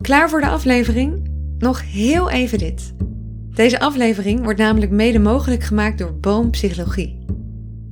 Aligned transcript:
Klaar 0.00 0.30
voor 0.30 0.40
de 0.40 0.48
aflevering? 0.48 1.30
Nog 1.58 1.82
heel 1.92 2.30
even 2.30 2.58
dit. 2.58 2.94
Deze 3.50 3.80
aflevering 3.80 4.42
wordt 4.42 4.58
namelijk 4.58 4.92
mede 4.92 5.18
mogelijk 5.18 5.62
gemaakt 5.62 5.98
door 5.98 6.14
Boom 6.14 6.50
Psychologie. 6.50 7.24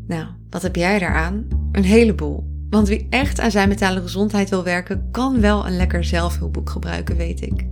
Nou, 0.06 0.26
wat 0.50 0.62
heb 0.62 0.76
jij 0.76 0.98
daaraan? 0.98 1.46
Een 1.72 1.84
heleboel. 1.84 2.46
Want 2.70 2.88
wie 2.88 3.06
echt 3.10 3.40
aan 3.40 3.50
zijn 3.50 3.68
mentale 3.68 4.00
gezondheid 4.00 4.50
wil 4.50 4.64
werken, 4.64 5.08
kan 5.10 5.40
wel 5.40 5.66
een 5.66 5.76
lekker 5.76 6.04
zelfhulpboek 6.04 6.70
gebruiken, 6.70 7.16
weet 7.16 7.42
ik. 7.42 7.66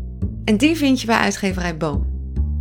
En 0.44 0.56
die 0.56 0.76
vind 0.76 1.00
je 1.00 1.06
bij 1.06 1.16
uitgeverij 1.16 1.76
Boom. 1.76 2.06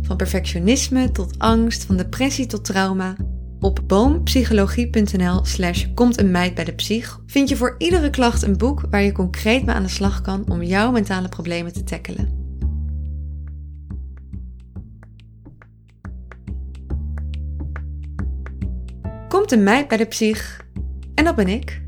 Van 0.02 0.16
perfectionisme 0.16 1.12
tot 1.12 1.38
angst, 1.38 1.84
van 1.84 1.96
depressie 1.96 2.46
tot 2.46 2.64
trauma. 2.64 3.16
Op 3.60 3.80
boompsychologie.nl 3.86 5.44
slash 5.44 5.86
komt 5.94 6.20
een 6.20 6.30
meid 6.30 6.54
bij 6.54 6.64
de 6.64 6.74
psych 6.74 7.20
vind 7.26 7.48
je 7.48 7.56
voor 7.56 7.74
iedere 7.78 8.10
klacht 8.10 8.42
een 8.42 8.56
boek 8.56 8.82
waar 8.90 9.02
je 9.02 9.12
concreet 9.12 9.64
mee 9.64 9.74
aan 9.74 9.82
de 9.82 9.88
slag 9.88 10.20
kan 10.20 10.44
om 10.50 10.62
jouw 10.62 10.90
mentale 10.90 11.28
problemen 11.28 11.72
te 11.72 11.84
tackelen. 11.84 12.44
Komt 19.28 19.52
een 19.52 19.62
meid 19.62 19.88
bij 19.88 19.96
de 19.96 20.06
psych 20.06 20.64
en 21.14 21.24
dat 21.24 21.34
ben 21.34 21.48
ik. 21.48 21.82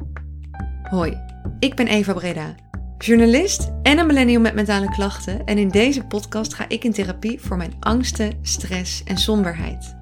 Hoi, 0.82 1.16
ik 1.58 1.74
ben 1.74 1.86
Eva 1.86 2.12
Breda, 2.12 2.54
journalist 2.98 3.70
en 3.82 3.98
een 3.98 4.06
millennial 4.06 4.40
met 4.40 4.54
mentale 4.54 4.88
klachten 4.88 5.44
en 5.44 5.58
in 5.58 5.68
deze 5.68 6.04
podcast 6.04 6.54
ga 6.54 6.64
ik 6.68 6.84
in 6.84 6.92
therapie 6.92 7.40
voor 7.40 7.56
mijn 7.56 7.76
angsten, 7.80 8.32
stress 8.42 9.04
en 9.04 9.16
somberheid. 9.16 9.96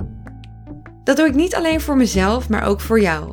Dat 1.07 1.17
doe 1.17 1.27
ik 1.27 1.35
niet 1.35 1.55
alleen 1.55 1.81
voor 1.81 1.97
mezelf, 1.97 2.49
maar 2.49 2.67
ook 2.67 2.81
voor 2.81 3.01
jou. 3.01 3.33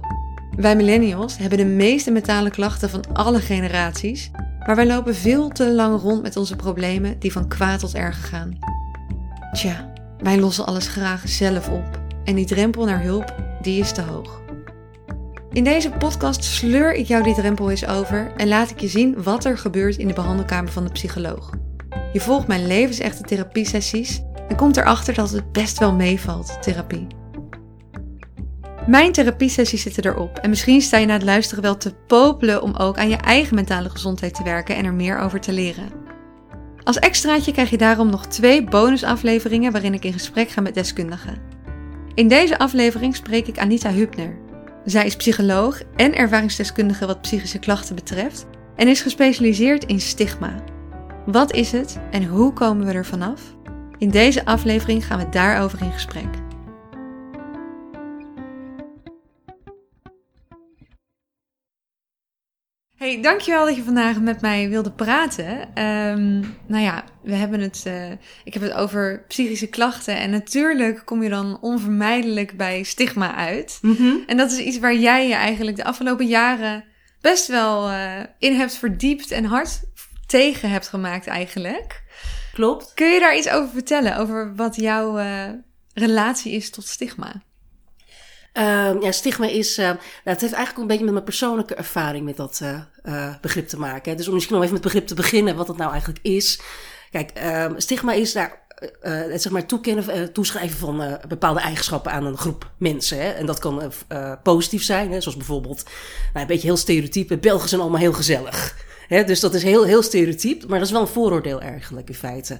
Wij 0.55 0.75
millennials 0.75 1.37
hebben 1.37 1.57
de 1.57 1.65
meeste 1.65 2.11
mentale 2.11 2.49
klachten 2.49 2.89
van 2.89 3.03
alle 3.13 3.39
generaties, 3.39 4.31
maar 4.65 4.75
wij 4.75 4.87
lopen 4.87 5.15
veel 5.15 5.49
te 5.49 5.71
lang 5.71 6.01
rond 6.01 6.21
met 6.21 6.37
onze 6.37 6.55
problemen 6.55 7.19
die 7.19 7.31
van 7.31 7.47
kwaad 7.47 7.79
tot 7.79 7.93
erg 7.95 8.29
gaan. 8.29 8.57
Tja, 9.51 9.93
wij 10.17 10.39
lossen 10.39 10.65
alles 10.65 10.87
graag 10.87 11.21
zelf 11.25 11.69
op 11.69 11.99
en 12.23 12.35
die 12.35 12.45
drempel 12.45 12.85
naar 12.85 13.01
hulp, 13.01 13.35
die 13.61 13.79
is 13.79 13.91
te 13.91 14.01
hoog. 14.01 14.41
In 15.51 15.63
deze 15.63 15.89
podcast 15.89 16.43
sleur 16.43 16.93
ik 16.93 17.05
jou 17.05 17.23
die 17.23 17.35
drempel 17.35 17.69
eens 17.69 17.87
over 17.87 18.31
en 18.37 18.47
laat 18.47 18.69
ik 18.69 18.79
je 18.79 18.87
zien 18.87 19.23
wat 19.23 19.45
er 19.45 19.57
gebeurt 19.57 19.97
in 19.97 20.07
de 20.07 20.13
behandelkamer 20.13 20.71
van 20.71 20.85
de 20.85 20.91
psycholoog. 20.91 21.49
Je 22.13 22.19
volgt 22.19 22.47
mijn 22.47 22.67
levensechte 22.67 23.23
therapiesessies 23.23 24.21
en 24.47 24.55
komt 24.55 24.77
erachter 24.77 25.13
dat 25.13 25.29
het 25.29 25.51
best 25.51 25.79
wel 25.79 25.93
meevalt, 25.93 26.57
therapie. 26.61 27.07
Mijn 28.87 29.11
therapiesessies 29.11 29.81
zitten 29.81 30.05
erop 30.05 30.37
en 30.37 30.49
misschien 30.49 30.81
sta 30.81 30.97
je 30.97 31.05
na 31.05 31.13
het 31.13 31.23
luisteren 31.23 31.63
wel 31.63 31.77
te 31.77 31.93
popelen 32.07 32.61
om 32.61 32.75
ook 32.75 32.97
aan 32.97 33.09
je 33.09 33.15
eigen 33.15 33.55
mentale 33.55 33.89
gezondheid 33.89 34.33
te 34.33 34.43
werken 34.43 34.75
en 34.75 34.85
er 34.85 34.93
meer 34.93 35.19
over 35.19 35.39
te 35.39 35.51
leren. 35.51 35.89
Als 36.83 36.99
extraatje 36.99 37.51
krijg 37.51 37.69
je 37.69 37.77
daarom 37.77 38.09
nog 38.09 38.25
twee 38.25 38.63
bonusafleveringen 38.63 39.71
waarin 39.71 39.93
ik 39.93 40.03
in 40.03 40.13
gesprek 40.13 40.49
ga 40.49 40.61
met 40.61 40.73
deskundigen. 40.73 41.41
In 42.13 42.27
deze 42.27 42.57
aflevering 42.57 43.15
spreek 43.15 43.47
ik 43.47 43.59
Anita 43.59 43.91
Hübner. 43.91 44.37
Zij 44.85 45.05
is 45.05 45.15
psycholoog 45.15 45.81
en 45.95 46.15
ervaringsdeskundige 46.15 47.05
wat 47.05 47.21
psychische 47.21 47.59
klachten 47.59 47.95
betreft 47.95 48.45
en 48.75 48.87
is 48.87 49.01
gespecialiseerd 49.01 49.85
in 49.85 50.01
stigma. 50.01 50.63
Wat 51.25 51.53
is 51.53 51.71
het 51.71 51.99
en 52.11 52.25
hoe 52.25 52.53
komen 52.53 52.85
we 52.85 52.93
er 52.93 53.05
vanaf? 53.05 53.41
In 53.97 54.09
deze 54.09 54.45
aflevering 54.45 55.05
gaan 55.05 55.19
we 55.19 55.29
daarover 55.29 55.81
in 55.81 55.91
gesprek. 55.91 56.42
Hey, 63.03 63.21
dankjewel 63.21 63.65
dat 63.65 63.75
je 63.75 63.83
vandaag 63.83 64.19
met 64.19 64.41
mij 64.41 64.69
wilde 64.69 64.91
praten. 64.91 65.59
Um, 65.83 66.57
nou 66.67 66.83
ja, 66.83 67.03
we 67.23 67.35
hebben 67.35 67.59
het, 67.59 67.83
uh, 67.87 68.11
ik 68.43 68.53
heb 68.53 68.61
het 68.61 68.73
over 68.73 69.23
psychische 69.27 69.67
klachten. 69.67 70.17
En 70.17 70.29
natuurlijk 70.29 71.01
kom 71.05 71.23
je 71.23 71.29
dan 71.29 71.57
onvermijdelijk 71.61 72.57
bij 72.57 72.83
stigma 72.83 73.35
uit. 73.35 73.79
Mm 73.81 73.95
-hmm. 73.95 74.23
En 74.27 74.37
dat 74.37 74.51
is 74.51 74.57
iets 74.57 74.79
waar 74.79 74.95
jij 74.95 75.27
je 75.27 75.33
eigenlijk 75.33 75.77
de 75.77 75.83
afgelopen 75.83 76.27
jaren 76.27 76.83
best 77.21 77.47
wel 77.47 77.89
uh, 77.89 78.19
in 78.39 78.55
hebt 78.55 78.75
verdiept 78.75 79.31
en 79.31 79.45
hard 79.45 79.81
tegen 80.27 80.69
hebt 80.69 80.87
gemaakt 80.87 81.27
eigenlijk. 81.27 82.03
Klopt. 82.53 82.91
Kun 82.93 83.07
je 83.07 83.19
daar 83.19 83.37
iets 83.37 83.49
over 83.49 83.69
vertellen? 83.69 84.17
Over 84.17 84.55
wat 84.55 84.75
jouw 84.75 85.19
uh, 85.19 85.49
relatie 85.93 86.51
is 86.51 86.69
tot 86.69 86.87
stigma? 86.87 87.41
Uh, 88.57 89.01
ja, 89.01 89.11
stigma 89.11 89.47
is. 89.47 89.77
Uh, 89.77 89.85
nou, 89.85 89.97
het 90.23 90.41
heeft 90.41 90.53
eigenlijk 90.53 90.77
een 90.77 90.87
beetje 90.87 91.03
met 91.03 91.13
mijn 91.13 91.25
persoonlijke 91.25 91.75
ervaring 91.75 92.25
met 92.25 92.37
dat 92.37 92.61
uh, 93.03 93.33
begrip 93.41 93.67
te 93.67 93.79
maken. 93.79 94.11
Hè. 94.11 94.17
Dus 94.17 94.27
om 94.27 94.33
misschien 94.33 94.55
nog 94.55 94.63
even 94.63 94.75
met 94.75 94.83
begrip 94.83 95.07
te 95.07 95.15
beginnen, 95.15 95.55
wat 95.55 95.67
het 95.67 95.77
nou 95.77 95.91
eigenlijk 95.91 96.19
is. 96.21 96.61
Kijk, 97.11 97.31
ehm, 97.31 97.73
stigma 97.77 98.13
is 98.13 98.33
daar. 98.33 98.61
het 98.99 99.41
zeg 99.41 99.51
maar 99.51 99.65
toekennen, 99.65 100.33
toeschrijven 100.33 100.77
van 100.77 101.19
bepaalde 101.27 101.59
eigenschappen 101.59 102.11
aan 102.11 102.25
een 102.25 102.37
groep 102.37 102.71
mensen. 102.77 103.21
Hè. 103.21 103.29
En 103.29 103.45
dat 103.45 103.59
kan 103.59 103.91
positief 104.43 104.83
zijn, 104.83 105.11
hè, 105.11 105.21
zoals 105.21 105.37
bijvoorbeeld, 105.37 105.83
nou, 105.83 106.39
een 106.39 106.47
beetje 106.47 106.67
heel 106.67 106.77
stereotype. 106.77 107.37
Belgen 107.37 107.69
zijn 107.69 107.81
allemaal 107.81 107.99
heel 107.99 108.13
gezellig. 108.13 108.75
Hè, 109.07 109.23
dus 109.23 109.39
dat 109.39 109.53
is 109.53 109.63
heel, 109.63 109.83
heel 109.83 110.03
stereotyp, 110.03 110.67
maar 110.67 110.77
dat 110.77 110.87
is 110.87 110.93
wel 110.93 111.01
een 111.01 111.07
vooroordeel 111.07 111.61
eigenlijk 111.61 112.07
in 112.07 112.15
feite. 112.15 112.57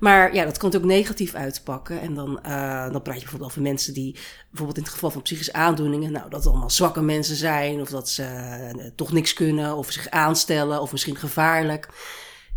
Maar 0.00 0.34
ja, 0.34 0.44
dat 0.44 0.58
kan 0.58 0.74
ook 0.74 0.84
negatief 0.84 1.34
uitpakken. 1.34 2.00
En 2.00 2.14
dan, 2.14 2.40
uh, 2.46 2.92
dan 2.92 3.02
praat 3.02 3.14
je 3.14 3.20
bijvoorbeeld 3.20 3.50
over 3.50 3.62
mensen 3.62 3.94
die, 3.94 4.12
bijvoorbeeld 4.48 4.78
in 4.78 4.82
het 4.82 4.92
geval 4.92 5.10
van 5.10 5.22
psychische 5.22 5.52
aandoeningen, 5.52 6.12
nou, 6.12 6.30
dat 6.30 6.42
het 6.42 6.52
allemaal 6.52 6.70
zwakke 6.70 7.02
mensen 7.02 7.36
zijn, 7.36 7.80
of 7.80 7.88
dat 7.88 8.08
ze 8.08 8.22
uh, 8.76 8.84
toch 8.94 9.12
niks 9.12 9.32
kunnen, 9.32 9.76
of 9.76 9.90
zich 9.90 10.10
aanstellen, 10.10 10.80
of 10.80 10.92
misschien 10.92 11.16
gevaarlijk. 11.16 11.88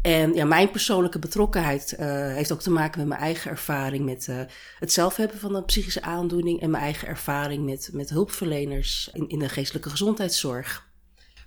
En 0.01 0.33
ja, 0.33 0.45
mijn 0.45 0.71
persoonlijke 0.71 1.19
betrokkenheid 1.19 1.95
uh, 1.99 2.05
heeft 2.07 2.51
ook 2.51 2.61
te 2.61 2.71
maken 2.71 2.99
met 2.99 3.07
mijn 3.07 3.21
eigen 3.21 3.51
ervaring 3.51 4.05
met 4.05 4.27
uh, 4.29 4.39
het 4.79 4.93
zelf 4.93 5.15
hebben 5.15 5.39
van 5.39 5.55
een 5.55 5.65
psychische 5.65 6.01
aandoening 6.01 6.61
en 6.61 6.69
mijn 6.69 6.83
eigen 6.83 7.07
ervaring 7.07 7.65
met, 7.65 7.89
met 7.93 8.09
hulpverleners 8.09 9.09
in, 9.13 9.29
in 9.29 9.39
de 9.39 9.49
geestelijke 9.49 9.89
gezondheidszorg. 9.89 10.89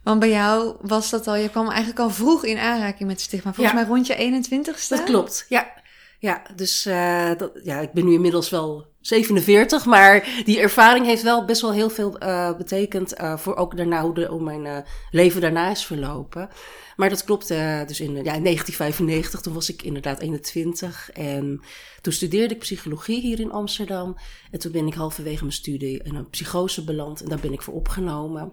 Want 0.03 0.21
bij 0.21 0.31
jou 0.31 0.77
was 0.81 1.11
dat 1.11 1.27
al, 1.27 1.35
je 1.35 1.51
kwam 1.51 1.69
eigenlijk 1.69 1.99
al 1.99 2.11
vroeg 2.11 2.45
in 2.45 2.59
aanraking 2.59 3.09
met 3.09 3.21
stigma. 3.21 3.55
Volgens 3.55 3.77
mij 3.77 3.85
rond 3.85 4.07
je 4.07 4.43
21ste. 4.45 4.89
Dat 4.89 5.05
klopt, 5.05 5.47
ja. 5.49 5.83
Ja, 6.25 6.43
dus 6.57 6.87
uh, 6.87 7.31
dat, 7.37 7.51
ja, 7.63 7.81
ik 7.81 7.93
ben 7.93 8.05
nu 8.05 8.13
inmiddels 8.13 8.51
wel 8.51 8.87
47, 9.01 9.85
maar 9.85 10.43
die 10.45 10.61
ervaring 10.61 11.07
heeft 11.07 11.23
wel 11.23 11.45
best 11.45 11.61
wel 11.61 11.73
heel 11.73 11.91
veel 11.91 12.23
uh, 12.23 12.57
betekend 12.57 13.21
uh, 13.21 13.37
voor 13.37 13.57
ook 13.57 13.77
daarna 13.77 14.03
hoe, 14.03 14.15
de, 14.15 14.27
hoe 14.27 14.43
mijn 14.43 14.85
leven 15.11 15.41
daarna 15.41 15.71
is 15.71 15.87
verlopen. 15.87 16.49
Maar 16.97 17.09
dat 17.09 17.25
klopt, 17.25 17.49
dus 17.87 18.01
in, 18.01 18.11
ja, 18.11 18.33
in 18.35 18.43
1995, 18.43 19.41
toen 19.41 19.55
was 19.55 19.71
ik 19.71 19.83
inderdaad 19.83 20.21
21 20.21 21.11
en 21.13 21.61
toen 22.01 22.13
studeerde 22.13 22.55
ik 22.55 22.61
psychologie 22.61 23.21
hier 23.21 23.41
in 23.41 23.53
Amsterdam. 23.53 24.17
En 24.51 24.59
toen 24.59 24.73
ben 24.73 24.87
ik 24.87 24.95
halverwege 24.95 25.41
mijn 25.41 25.53
studie 25.53 26.03
in 26.03 26.15
een 26.15 26.31
psychose 26.31 26.85
beland 26.85 27.23
en 27.23 27.29
daar 27.29 27.41
ben 27.41 27.53
ik 27.53 27.63
voor 27.63 27.75
opgenomen. 27.75 28.53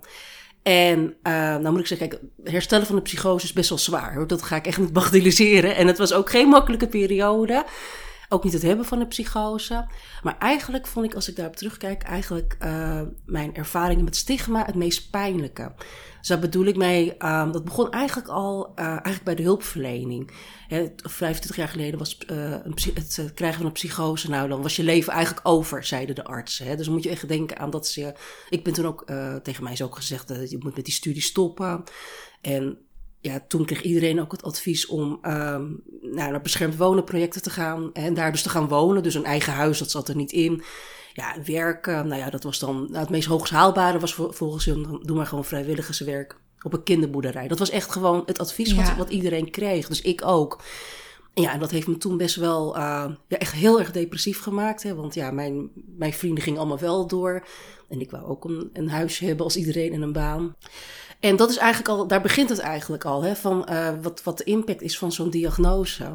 En 0.63 1.15
uh, 1.23 1.33
nou 1.33 1.69
moet 1.69 1.79
ik 1.79 1.87
zeggen, 1.87 2.09
kijk, 2.09 2.21
herstellen 2.43 2.85
van 2.85 2.95
de 2.95 3.01
psychose 3.01 3.45
is 3.45 3.53
best 3.53 3.69
wel 3.69 3.77
zwaar. 3.77 4.27
Dat 4.27 4.41
ga 4.41 4.55
ik 4.55 4.67
echt 4.67 4.77
niet 4.77 4.93
bagatelliseren. 4.93 5.75
En 5.75 5.87
het 5.87 5.97
was 5.97 6.13
ook 6.13 6.29
geen 6.29 6.47
makkelijke 6.47 6.87
periode. 6.87 7.65
Ook 8.33 8.43
niet 8.43 8.53
het 8.53 8.61
hebben 8.61 8.85
van 8.85 8.99
de 8.99 9.07
psychose. 9.07 9.87
Maar 10.23 10.37
eigenlijk 10.37 10.87
vond 10.87 11.05
ik, 11.05 11.13
als 11.15 11.29
ik 11.29 11.35
daarop 11.35 11.55
terugkijk, 11.55 12.03
eigenlijk 12.03 12.57
uh, 12.63 13.01
mijn 13.25 13.55
ervaringen 13.55 14.03
met 14.03 14.15
stigma 14.15 14.65
het 14.65 14.75
meest 14.75 15.09
pijnlijke. 15.09 15.71
Dus 16.19 16.27
daar 16.27 16.39
bedoel 16.39 16.65
ik 16.65 16.75
mee, 16.75 17.25
um, 17.25 17.51
dat 17.51 17.63
begon 17.63 17.91
eigenlijk 17.91 18.27
al 18.27 18.71
uh, 18.75 18.85
eigenlijk 18.85 19.23
bij 19.23 19.35
de 19.35 19.43
hulpverlening. 19.43 20.31
Hè, 20.67 20.87
25 20.95 21.55
jaar 21.55 21.67
geleden 21.67 21.99
was 21.99 22.17
uh, 22.31 22.51
een, 22.51 22.75
het 22.93 23.31
krijgen 23.33 23.57
van 23.57 23.65
een 23.65 23.71
psychose, 23.71 24.29
nou 24.29 24.49
dan 24.49 24.61
was 24.61 24.75
je 24.75 24.83
leven 24.83 25.13
eigenlijk 25.13 25.47
over, 25.47 25.83
zeiden 25.83 26.15
de 26.15 26.23
artsen. 26.23 26.65
Hè. 26.65 26.75
Dus 26.75 26.89
moet 26.89 27.03
je 27.03 27.09
echt 27.09 27.27
denken 27.27 27.59
aan 27.59 27.69
dat 27.69 27.87
ze. 27.87 28.13
Ik 28.49 28.63
ben 28.63 28.73
toen 28.73 28.85
ook, 28.85 29.05
tegen 29.43 29.63
mij 29.63 29.73
is 29.73 29.81
ook 29.81 29.95
gezegd 29.95 30.27
dat 30.27 30.51
je 30.51 30.57
moet 30.59 30.75
met 30.75 30.85
die 30.85 30.93
studie 30.93 31.21
stoppen. 31.21 31.83
En 32.41 32.77
ja, 33.21 33.43
toen 33.47 33.65
kreeg 33.65 33.81
iedereen 33.81 34.21
ook 34.21 34.31
het 34.31 34.43
advies 34.43 34.85
om 34.85 35.11
um, 35.11 35.83
nou, 36.01 36.31
naar 36.31 36.41
beschermd 36.41 36.77
wonen 36.77 37.03
projecten 37.03 37.41
te 37.41 37.49
gaan. 37.49 37.93
En 37.93 38.13
daar 38.13 38.31
dus 38.31 38.41
te 38.41 38.49
gaan 38.49 38.67
wonen. 38.67 39.03
Dus 39.03 39.15
een 39.15 39.25
eigen 39.25 39.53
huis, 39.53 39.79
dat 39.79 39.91
zat 39.91 40.09
er 40.09 40.15
niet 40.15 40.31
in. 40.31 40.63
Ja, 41.13 41.35
werken, 41.45 42.07
nou 42.07 42.21
ja, 42.21 42.29
dat 42.29 42.43
was 42.43 42.59
dan 42.59 42.75
nou, 42.75 42.97
het 42.97 43.09
meest 43.09 43.27
hoogst 43.27 43.53
haalbare 43.53 43.99
was 43.99 44.13
volgens 44.13 44.65
hun, 44.65 44.99
doe 45.03 45.17
maar 45.17 45.25
gewoon 45.25 45.45
vrijwilligerswerk 45.45 46.39
op 46.61 46.73
een 46.73 46.83
kinderboerderij. 46.83 47.47
Dat 47.47 47.59
was 47.59 47.69
echt 47.69 47.91
gewoon 47.91 48.23
het 48.25 48.39
advies 48.39 48.73
wat, 48.73 48.95
wat 48.95 49.09
iedereen 49.09 49.51
kreeg. 49.51 49.87
Dus 49.87 50.01
ik 50.01 50.25
ook. 50.25 50.61
Ja, 51.33 51.53
en 51.53 51.59
dat 51.59 51.71
heeft 51.71 51.87
me 51.87 51.97
toen 51.97 52.17
best 52.17 52.35
wel 52.35 52.77
uh, 52.77 53.11
ja, 53.27 53.37
echt 53.37 53.53
heel 53.53 53.79
erg 53.79 53.91
depressief 53.91 54.41
gemaakt. 54.41 54.83
Hè? 54.83 54.95
Want 54.95 55.13
ja, 55.13 55.31
mijn, 55.31 55.69
mijn 55.97 56.13
vrienden 56.13 56.43
gingen 56.43 56.59
allemaal 56.59 56.79
wel 56.79 57.07
door. 57.07 57.47
En 57.89 58.01
ik 58.01 58.11
wou 58.11 58.25
ook 58.25 58.45
een, 58.45 58.69
een 58.73 58.89
huisje 58.89 59.25
hebben 59.25 59.45
als 59.45 59.55
iedereen 59.55 59.93
en 59.93 60.01
een 60.01 60.13
baan. 60.13 60.55
En 61.21 61.35
dat 61.35 61.49
is 61.49 61.57
eigenlijk 61.57 61.89
al, 61.89 62.07
daar 62.07 62.21
begint 62.21 62.49
het 62.49 62.59
eigenlijk 62.59 63.05
al, 63.05 63.23
hè, 63.23 63.35
van 63.35 63.67
uh, 63.69 63.89
wat, 64.01 64.23
wat 64.23 64.37
de 64.37 64.43
impact 64.43 64.81
is 64.81 64.97
van 64.97 65.11
zo'n 65.11 65.29
diagnose. 65.29 66.11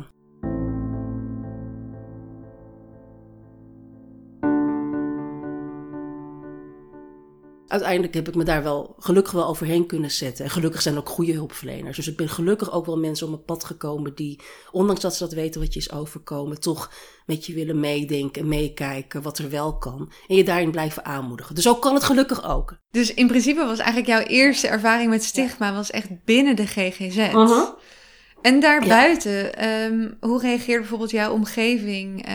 Uiteindelijk 7.76 8.14
heb 8.14 8.28
ik 8.28 8.34
me 8.34 8.44
daar 8.44 8.62
wel 8.62 8.94
gelukkig 8.98 9.32
wel 9.32 9.46
overheen 9.46 9.86
kunnen 9.86 10.10
zetten. 10.10 10.44
En 10.44 10.50
gelukkig 10.50 10.82
zijn 10.82 10.96
ook 10.96 11.08
goede 11.08 11.32
hulpverleners. 11.32 11.96
Dus 11.96 12.08
ik 12.08 12.16
ben 12.16 12.28
gelukkig 12.28 12.72
ook 12.72 12.86
wel 12.86 12.98
mensen 12.98 13.26
op 13.26 13.32
mijn 13.32 13.44
pad 13.44 13.64
gekomen 13.64 14.14
die, 14.14 14.40
ondanks 14.70 15.00
dat 15.00 15.14
ze 15.14 15.24
dat 15.24 15.32
weten 15.32 15.60
wat 15.60 15.72
je 15.72 15.80
is 15.80 15.92
overkomen, 15.92 16.60
toch 16.60 16.90
met 17.26 17.46
je 17.46 17.54
willen 17.54 17.80
meedenken 17.80 18.42
en 18.42 18.48
meekijken 18.48 19.22
wat 19.22 19.38
er 19.38 19.50
wel 19.50 19.78
kan. 19.78 20.12
En 20.28 20.36
je 20.36 20.44
daarin 20.44 20.70
blijven 20.70 21.04
aanmoedigen. 21.04 21.54
Dus 21.54 21.68
ook 21.68 21.82
kan 21.82 21.94
het 21.94 22.04
gelukkig 22.04 22.44
ook. 22.44 22.76
Dus 22.90 23.14
in 23.14 23.26
principe 23.26 23.64
was 23.64 23.78
eigenlijk 23.78 24.08
jouw 24.08 24.20
eerste 24.20 24.68
ervaring 24.68 25.10
met 25.10 25.24
stigma 25.24 25.74
was 25.74 25.90
echt 25.90 26.24
binnen 26.24 26.56
de 26.56 26.66
GGZ. 26.66 27.16
Uh-huh. 27.16 27.68
En 28.42 28.60
daarbuiten, 28.60 29.56
ehm, 29.56 30.10
hoe 30.20 30.40
reageerde 30.40 30.80
bijvoorbeeld 30.80 31.10
jouw 31.10 31.32
omgeving 31.32 32.28
uh, 32.28 32.34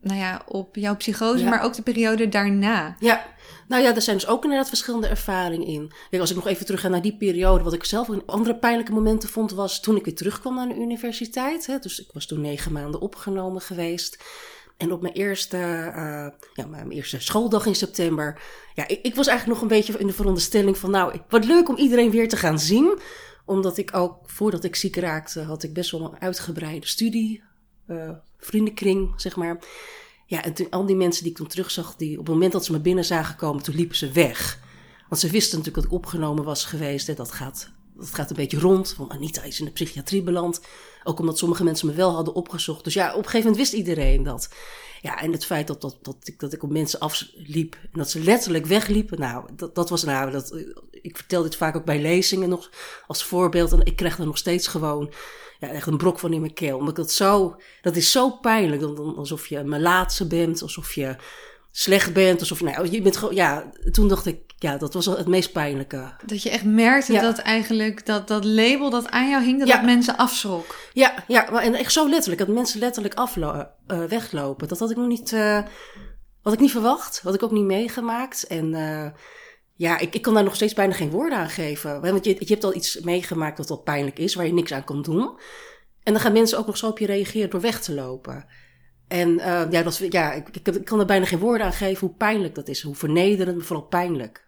nou 0.00 0.18
ja, 0.18 0.42
op 0.46 0.76
jouw 0.76 0.96
psychose, 0.96 1.44
Ja. 1.44 1.50
maar 1.50 1.62
ook 1.62 1.74
de 1.74 1.82
periode 1.82 2.28
daarna? 2.28 2.96
Ja, 2.98 3.24
nou 3.68 3.82
ja, 3.82 3.94
er 3.94 4.02
zijn 4.02 4.16
dus 4.16 4.26
ook 4.26 4.42
inderdaad 4.42 4.68
verschillende 4.68 5.06
ervaringen 5.06 5.66
in. 5.66 5.92
Kijk, 6.10 6.20
als 6.20 6.30
ik 6.30 6.36
nog 6.36 6.46
even 6.46 6.66
terug 6.66 6.80
ga 6.80 6.88
naar 6.88 7.02
die 7.02 7.16
periode, 7.16 7.64
wat 7.64 7.72
ik 7.72 7.84
zelf 7.84 8.08
een 8.08 8.26
andere 8.26 8.56
pijnlijke 8.56 8.92
momenten 8.92 9.28
vond, 9.28 9.52
was 9.52 9.80
toen 9.80 9.96
ik 9.96 10.04
weer 10.04 10.14
terugkwam 10.14 10.54
naar 10.54 10.68
de 10.68 10.74
universiteit. 10.74 11.66
Hè, 11.66 11.78
dus 11.78 12.00
ik 12.00 12.08
was 12.12 12.26
toen 12.26 12.40
negen 12.40 12.72
maanden 12.72 13.00
opgenomen 13.00 13.60
geweest. 13.60 14.24
En 14.76 14.92
op 14.92 15.02
mijn 15.02 15.14
eerste, 15.14 15.56
eh, 15.56 16.28
ja, 16.54 16.66
mijn 16.66 16.90
eerste 16.90 17.20
schooldag 17.20 17.66
in 17.66 17.74
september, 17.74 18.40
ja, 18.74 18.88
ik, 18.88 18.98
ik 19.02 19.14
was 19.14 19.26
eigenlijk 19.26 19.60
nog 19.60 19.70
een 19.70 19.76
beetje 19.76 19.98
in 19.98 20.06
de 20.06 20.12
veronderstelling 20.12 20.78
van, 20.78 20.90
nou, 20.90 21.20
wat 21.28 21.44
leuk 21.44 21.68
om 21.68 21.76
iedereen 21.76 22.10
weer 22.10 22.28
te 22.28 22.36
gaan 22.36 22.58
zien. 22.58 22.98
Omdat 23.44 23.78
ik 23.78 23.96
ook, 23.96 24.30
voordat 24.30 24.64
ik 24.64 24.76
ziek 24.76 24.96
raakte, 24.96 25.40
had 25.40 25.62
ik 25.62 25.72
best 25.72 25.90
wel 25.90 26.00
een 26.00 26.20
uitgebreide 26.20 26.86
studie, 26.86 27.42
eh, 27.86 28.10
vriendenkring, 28.38 29.12
zeg 29.16 29.36
maar. 29.36 29.58
Ja, 30.26 30.44
en 30.44 30.54
toen, 30.54 30.70
al 30.70 30.86
die 30.86 30.96
mensen 30.96 31.22
die 31.22 31.32
ik 31.32 31.36
toen 31.36 31.46
terugzag, 31.46 31.96
die 31.96 32.18
op 32.18 32.26
het 32.26 32.34
moment 32.34 32.52
dat 32.52 32.64
ze 32.64 32.72
me 32.72 32.80
binnen 32.80 33.04
zagen 33.04 33.36
komen, 33.36 33.62
toen 33.62 33.74
liepen 33.74 33.96
ze 33.96 34.12
weg. 34.12 34.60
Want 35.08 35.20
ze 35.20 35.30
wisten 35.30 35.58
natuurlijk 35.58 35.86
dat 35.86 35.92
ik 35.94 36.04
opgenomen 36.04 36.44
was 36.44 36.64
geweest. 36.64 37.06
Hè. 37.06 37.14
Dat, 37.14 37.32
gaat, 37.32 37.70
dat 37.96 38.14
gaat 38.14 38.30
een 38.30 38.36
beetje 38.36 38.58
rond. 38.58 38.94
Want 38.96 39.10
Anita 39.10 39.42
is 39.42 39.58
in 39.58 39.64
de 39.64 39.70
psychiatrie 39.70 40.22
beland. 40.22 40.60
Ook 41.04 41.18
omdat 41.18 41.38
sommige 41.38 41.64
mensen 41.64 41.86
me 41.86 41.94
wel 41.94 42.14
hadden 42.14 42.34
opgezocht. 42.34 42.84
Dus 42.84 42.94
ja, 42.94 43.08
op 43.10 43.16
een 43.16 43.24
gegeven 43.24 43.40
moment 43.40 43.56
wist 43.56 43.72
iedereen 43.72 44.22
dat. 44.22 44.48
Ja, 45.02 45.20
en 45.20 45.32
het 45.32 45.44
feit 45.44 45.66
dat, 45.66 45.80
dat, 45.80 45.98
dat, 46.02 46.16
ik, 46.24 46.40
dat 46.40 46.52
ik 46.52 46.62
op 46.62 46.70
mensen 46.70 47.00
afliep 47.00 47.76
en 47.82 47.98
dat 47.98 48.10
ze 48.10 48.20
letterlijk 48.20 48.66
wegliepen. 48.66 49.18
Nou, 49.20 49.48
dat, 49.56 49.74
dat 49.74 49.90
was 49.90 50.04
nou, 50.04 50.30
dat, 50.30 50.62
ik 50.90 51.16
vertel 51.16 51.42
dit 51.42 51.56
vaak 51.56 51.76
ook 51.76 51.84
bij 51.84 52.00
lezingen 52.00 52.48
nog 52.48 52.70
als 53.06 53.24
voorbeeld. 53.24 53.72
En 53.72 53.84
ik 53.84 53.96
krijg 53.96 54.18
er 54.18 54.26
nog 54.26 54.38
steeds 54.38 54.66
gewoon 54.66 55.12
ja, 55.58 55.68
echt 55.68 55.86
een 55.86 55.96
brok 55.96 56.18
van 56.18 56.32
in 56.32 56.40
mijn 56.40 56.54
keel. 56.54 56.78
Omdat 56.78 56.98
ik 56.98 57.10
zo, 57.10 57.56
dat 57.82 57.96
is 57.96 58.12
zo 58.12 58.30
pijnlijk. 58.30 58.82
Alsof 59.16 59.46
je 59.46 59.58
een 59.58 59.80
laatste 59.80 60.26
bent, 60.26 60.62
alsof 60.62 60.92
je 60.92 61.16
slecht 61.78 62.12
bent, 62.12 62.40
alsof 62.40 62.60
nou, 62.60 62.90
je 62.90 63.02
bent 63.02 63.16
gewoon, 63.16 63.34
ja, 63.34 63.70
toen 63.90 64.08
dacht 64.08 64.26
ik, 64.26 64.38
ja, 64.58 64.76
dat 64.76 64.94
was 64.94 65.06
wel 65.06 65.16
het 65.16 65.26
meest 65.26 65.52
pijnlijke. 65.52 66.14
Dat 66.26 66.42
je 66.42 66.50
echt 66.50 66.64
merkte 66.64 67.12
Ja. 67.12 67.20
dat 67.20 67.38
eigenlijk 67.38 68.06
dat, 68.06 68.28
dat 68.28 68.44
label 68.44 68.90
dat 68.90 69.10
aan 69.10 69.30
jou 69.30 69.44
hing, 69.44 69.58
dat 69.58 69.68
Ja. 69.68 69.76
dat 69.76 69.84
mensen 69.84 70.16
afschrok. 70.16 70.76
Ja, 70.92 71.14
ja, 71.28 71.48
maar 71.52 71.62
en 71.62 71.74
echt 71.74 71.92
zo 71.92 72.08
letterlijk, 72.08 72.46
dat 72.46 72.54
mensen 72.54 72.80
letterlijk 72.80 73.14
aflo 73.14 73.64
eh, 73.86 74.04
weglopen. 74.04 74.68
Dat 74.68 74.78
had 74.78 74.90
ik 74.90 74.96
nog 74.96 75.06
niet, 75.06 75.32
eh, 75.32 75.62
had 76.42 76.52
ik 76.52 76.60
niet 76.60 76.70
verwacht, 76.70 77.20
had 77.22 77.34
ik 77.34 77.42
ook 77.42 77.50
niet 77.50 77.64
meegemaakt. 77.64 78.46
En 78.46 78.74
eh, 78.74 79.10
ja, 79.74 79.98
ik, 79.98 80.14
ik 80.14 80.22
kan 80.22 80.34
daar 80.34 80.44
nog 80.44 80.54
steeds 80.54 80.74
bijna 80.74 80.94
geen 80.94 81.10
woorden 81.10 81.38
aan 81.38 81.50
geven. 81.50 82.00
Want 82.00 82.24
je, 82.24 82.36
je 82.38 82.52
hebt 82.52 82.64
al 82.64 82.74
iets 82.74 83.00
meegemaakt 83.00 83.58
wat 83.58 83.70
al 83.70 83.82
pijnlijk 83.82 84.18
is, 84.18 84.34
waar 84.34 84.46
je 84.46 84.52
niks 84.52 84.72
aan 84.72 84.84
kan 84.84 85.02
doen. 85.02 85.38
En 86.02 86.12
dan 86.12 86.22
gaan 86.22 86.32
mensen 86.32 86.58
ook 86.58 86.66
nog 86.66 86.76
zo 86.76 86.88
op 86.88 86.98
je 86.98 87.06
reageren 87.06 87.50
door 87.50 87.60
weg 87.60 87.80
te 87.80 87.94
lopen. 87.94 88.46
En 89.08 89.38
eh, 89.38 89.70
ja, 89.70 89.82
dat, 89.82 89.92
is- 90.00 90.06
ja 90.08 90.32
ik, 90.32 90.48
ik, 90.62 90.84
kan 90.84 91.00
er 91.00 91.06
bijna 91.06 91.24
geen 91.24 91.38
woorden 91.38 91.66
aan 91.66 91.72
geven 91.72 92.06
hoe 92.06 92.16
pijnlijk 92.16 92.54
dat 92.54 92.68
is. 92.68 92.82
Hoe 92.82 92.94
vernederend, 92.94 93.56
maar 93.56 93.66
vooral 93.66 93.86
pijnlijk. 93.86 94.44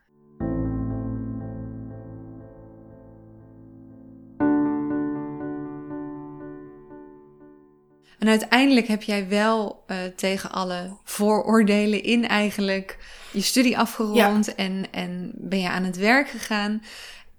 En 8.18 8.28
uiteindelijk 8.28 8.86
heb 8.86 9.02
jij 9.02 9.28
wel 9.28 9.84
eh, 9.86 9.96
tegen 10.16 10.50
alle 10.50 10.96
vooroordelen 11.04 12.02
in 12.02 12.28
eigenlijk 12.28 12.98
je 13.32 13.40
studie 13.40 13.78
afgerond 13.78 14.54
en, 14.54 14.84
en 14.90 15.32
ben 15.34 15.60
je 15.60 15.68
aan 15.68 15.84
het 15.84 15.96
werk 15.96 16.28
gegaan. 16.28 16.82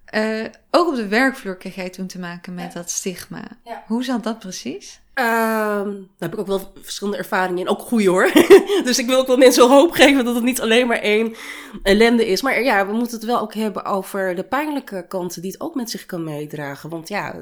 Eh, 0.04 0.44
ook 0.70 0.88
op 0.88 0.94
de 0.96 1.08
werkvloer 1.08 1.56
kreeg 1.56 1.74
jij 1.74 1.90
toen 1.90 2.06
te 2.06 2.18
maken 2.18 2.54
met 2.54 2.72
dat 2.72 2.90
stigma. 2.90 3.42
Ja. 3.64 3.84
Hoe 3.86 4.04
zat 4.04 4.24
dat 4.24 4.38
precies? 4.38 5.00
Ehm, 5.20 5.90
daar 5.90 6.28
heb 6.28 6.32
ik 6.32 6.38
ook 6.38 6.46
wel 6.46 6.72
verschillende 6.80 7.18
ervaringen 7.18 7.58
in. 7.58 7.68
Ook 7.68 7.80
goeie 7.80 8.08
hoor. 8.08 8.32
dus 8.84 8.98
ik 8.98 9.06
wil 9.06 9.18
ook 9.18 9.26
wel 9.26 9.36
mensen 9.36 9.68
hoop 9.68 9.90
geven 9.90 10.24
dat 10.24 10.34
het 10.34 10.44
niet 10.44 10.60
alleen 10.60 10.86
maar 10.86 10.98
één 10.98 11.34
ellende 11.82 12.26
is. 12.26 12.42
Maar 12.42 12.62
ja, 12.62 12.86
we 12.86 12.92
moeten 12.92 13.16
het 13.16 13.26
wel 13.26 13.40
ook 13.40 13.54
hebben 13.54 13.84
over 13.84 14.34
de 14.34 14.44
pijnlijke 14.44 15.06
kanten 15.08 15.42
die 15.42 15.50
het 15.50 15.60
ook 15.60 15.74
met 15.74 15.90
zich 15.90 16.06
kan 16.06 16.24
meedragen. 16.24 16.90
Want 16.90 17.08
ja, 17.08 17.34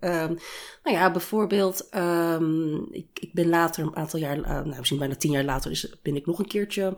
ehm, 0.00 0.34
nou 0.82 0.96
ja, 0.96 1.10
bijvoorbeeld, 1.10 1.88
ehm, 1.90 2.74
ik, 2.90 3.06
ik 3.20 3.30
ben 3.32 3.48
later, 3.48 3.82
een 3.82 3.96
aantal 3.96 4.20
jaar, 4.20 4.42
eh, 4.42 4.50
nou 4.50 4.76
misschien 4.76 4.98
bijna 4.98 5.16
tien 5.16 5.32
jaar 5.32 5.44
later, 5.44 5.90
ben 6.02 6.16
ik 6.16 6.26
nog 6.26 6.38
een 6.38 6.48
keertje 6.48 6.96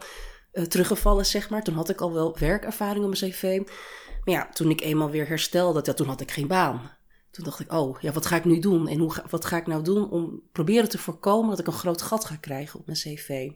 eh, 0.53 0.65
teruggevallen, 0.65 1.27
zeg 1.27 1.51
maar. 1.51 1.63
Toen 1.63 1.75
had 1.75 1.89
ik 1.89 2.01
al 2.01 2.13
wel 2.13 2.37
werkervaring 2.39 3.05
op 3.05 3.19
mijn 3.19 3.33
cv. 3.33 3.61
Maar 4.25 4.35
ja, 4.35 4.49
toen 4.53 4.71
ik 4.71 4.81
eenmaal 4.81 5.11
weer 5.11 5.29
herstelde, 5.29 5.81
ja, 5.85 5.93
toen 5.93 6.09
had 6.09 6.21
ik 6.21 6.31
geen 6.31 6.47
baan. 6.47 6.98
Toen 7.39 7.47
dacht 7.47 7.61
ik, 7.61 7.73
oh, 7.73 8.01
ja, 8.01 8.13
wat 8.13 8.27
ga 8.27 8.37
ik 8.37 8.45
nu 8.45 8.59
doen? 8.59 8.89
En 8.89 8.99
hoe 8.99 9.13
wat 9.31 9.45
ga 9.45 9.57
ik 9.57 9.67
nou 9.67 9.83
doen 9.83 10.11
om 10.11 10.43
proberen 10.53 10.89
te 10.89 10.99
voorkomen 10.99 11.51
dat 11.51 11.59
ik 11.59 11.67
een 11.67 11.73
groot 11.73 12.03
gat 12.03 12.25
ga 12.25 12.37
krijgen 12.37 12.79
op 12.79 12.87
mijn 12.87 12.99
cv? 12.99 13.51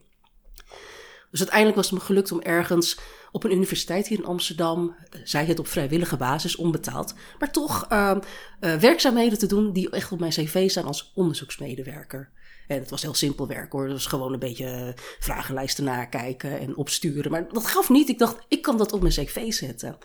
Dus 1.30 1.40
uiteindelijk 1.40 1.76
was 1.76 1.90
het 1.90 1.98
me 1.98 2.04
gelukt 2.04 2.32
om 2.32 2.40
ergens 2.40 2.98
op 3.32 3.44
een 3.44 3.52
universiteit 3.52 4.06
hier 4.06 4.18
in 4.18 4.24
Amsterdam, 4.24 4.96
eh, 5.10 5.20
zij 5.24 5.44
het 5.44 5.58
op 5.58 5.66
vrijwillige 5.66 6.16
basis, 6.16 6.56
onbetaald, 6.56 7.14
maar 7.38 7.52
toch 7.52 7.86
ehm, 7.88 8.20
eh, 8.60 8.74
werkzaamheden 8.74 9.38
te 9.38 9.46
doen 9.46 9.72
die 9.72 9.90
echt 9.90 10.12
op 10.12 10.20
mijn 10.20 10.32
cv 10.32 10.70
staan 10.70 10.84
als 10.84 11.12
onderzoeksmedewerker. 11.14 12.30
En 12.66 12.78
het 12.78 12.90
was 12.90 13.02
heel 13.02 13.14
simpel 13.14 13.46
werk 13.46 13.72
hoor. 13.72 13.82
Het 13.82 13.92
was 13.92 14.06
gewoon 14.06 14.32
een 14.32 14.38
beetje 14.38 14.66
eh, 14.66 15.02
vragenlijsten 15.18 15.84
nakijken 15.84 16.58
en 16.58 16.76
opsturen. 16.76 17.30
Maar 17.30 17.48
dat 17.52 17.66
gaf 17.66 17.88
niet. 17.88 18.08
Ik 18.08 18.18
dacht, 18.18 18.44
ik 18.48 18.62
kan 18.62 18.78
dat 18.78 18.92
op 18.92 19.00
mijn 19.00 19.12
cv 19.12 19.52
zetten. 19.52 19.98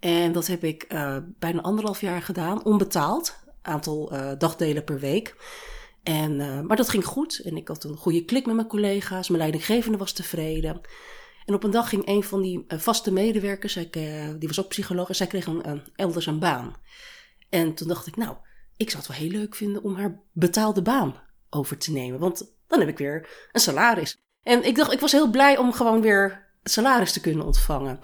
En 0.00 0.32
dat 0.32 0.46
heb 0.46 0.64
ik 0.64 0.82
eh, 0.82 1.16
bijna 1.38 1.60
anderhalf 1.60 2.00
jaar 2.00 2.22
gedaan, 2.22 2.64
onbetaald. 2.64 3.38
Aantal 3.62 4.12
eh, 4.12 4.32
dagdelen 4.38 4.84
per 4.84 4.98
week. 4.98 5.36
En, 6.02 6.40
eh, 6.40 6.60
maar 6.60 6.76
dat 6.76 6.88
ging 6.88 7.04
goed. 7.04 7.38
En 7.38 7.56
ik 7.56 7.68
had 7.68 7.84
een 7.84 7.96
goede 7.96 8.24
klik 8.24 8.46
met 8.46 8.54
mijn 8.54 8.68
collega's. 8.68 9.28
Mijn 9.28 9.40
leidinggevende 9.40 9.98
was 9.98 10.12
tevreden. 10.12 10.80
En 11.44 11.54
op 11.54 11.64
een 11.64 11.70
dag 11.70 11.88
ging 11.88 12.08
een 12.08 12.22
van 12.22 12.42
die 12.42 12.64
vaste 12.68 13.12
medewerkers, 13.12 13.74
die 14.38 14.48
was 14.48 14.60
ook 14.60 14.68
psycholoog, 14.68 15.08
en 15.08 15.14
zij 15.14 15.26
kreeg 15.26 15.46
een, 15.46 15.68
een, 15.68 15.82
elders 15.96 16.26
een 16.26 16.38
baan. 16.38 16.76
En 17.48 17.74
toen 17.74 17.88
dacht 17.88 18.06
ik, 18.06 18.16
nou, 18.16 18.36
ik 18.76 18.90
zou 18.90 19.02
het 19.02 19.12
wel 19.12 19.20
heel 19.20 19.38
leuk 19.40 19.54
vinden 19.54 19.82
om 19.82 19.94
haar 19.94 20.20
betaalde 20.32 20.82
baan 20.82 21.14
over 21.50 21.78
te 21.78 21.92
nemen. 21.92 22.20
Want 22.20 22.54
dan 22.66 22.78
heb 22.78 22.88
ik 22.88 22.98
weer 22.98 23.48
een 23.52 23.60
salaris. 23.60 24.16
En 24.42 24.64
ik 24.64 24.76
dacht, 24.76 24.92
ik 24.92 25.00
was 25.00 25.12
heel 25.12 25.30
blij 25.30 25.58
om 25.58 25.72
gewoon 25.72 26.00
weer 26.00 26.48
salaris 26.62 27.12
te 27.12 27.20
kunnen 27.20 27.46
ontvangen. 27.46 28.00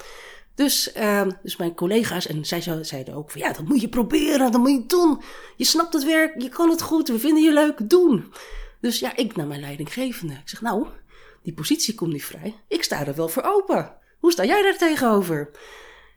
Dus, 0.57 0.97
uh, 0.97 1.27
dus 1.43 1.57
mijn 1.57 1.75
collega's 1.75 2.27
en 2.27 2.45
zij 2.45 2.61
zeiden 2.83 3.15
ook 3.15 3.31
van 3.31 3.41
ja, 3.41 3.53
dat 3.53 3.65
moet 3.65 3.81
je 3.81 3.89
proberen, 3.89 4.53
dat 4.53 4.61
moet 4.61 4.71
je 4.71 4.87
doen. 4.87 5.23
Je 5.57 5.65
snapt 5.65 5.93
het 5.93 6.05
werk, 6.05 6.43
je 6.43 6.49
kan 6.49 6.71
het 6.71 6.83
goed, 6.83 7.09
we 7.09 7.19
vinden 7.19 7.43
je 7.43 7.53
leuk, 7.53 7.91
doen. 7.91 8.33
Dus 8.81 8.99
ja, 8.99 9.17
ik 9.17 9.37
naar 9.37 9.47
mijn 9.47 9.61
leidinggevende. 9.61 10.35
Ik 10.35 10.49
zeg 10.49 10.61
nou, 10.61 10.87
die 11.43 11.55
positie 11.55 11.95
komt 11.95 12.13
niet 12.13 12.25
vrij. 12.25 12.55
Ik 12.69 12.83
sta 12.83 13.07
er 13.07 13.15
wel 13.15 13.29
voor 13.29 13.43
open. 13.43 13.95
Hoe 14.19 14.33
sta 14.33 14.45
jij 14.45 14.63
daar 14.63 14.77
tegenover? 14.77 15.51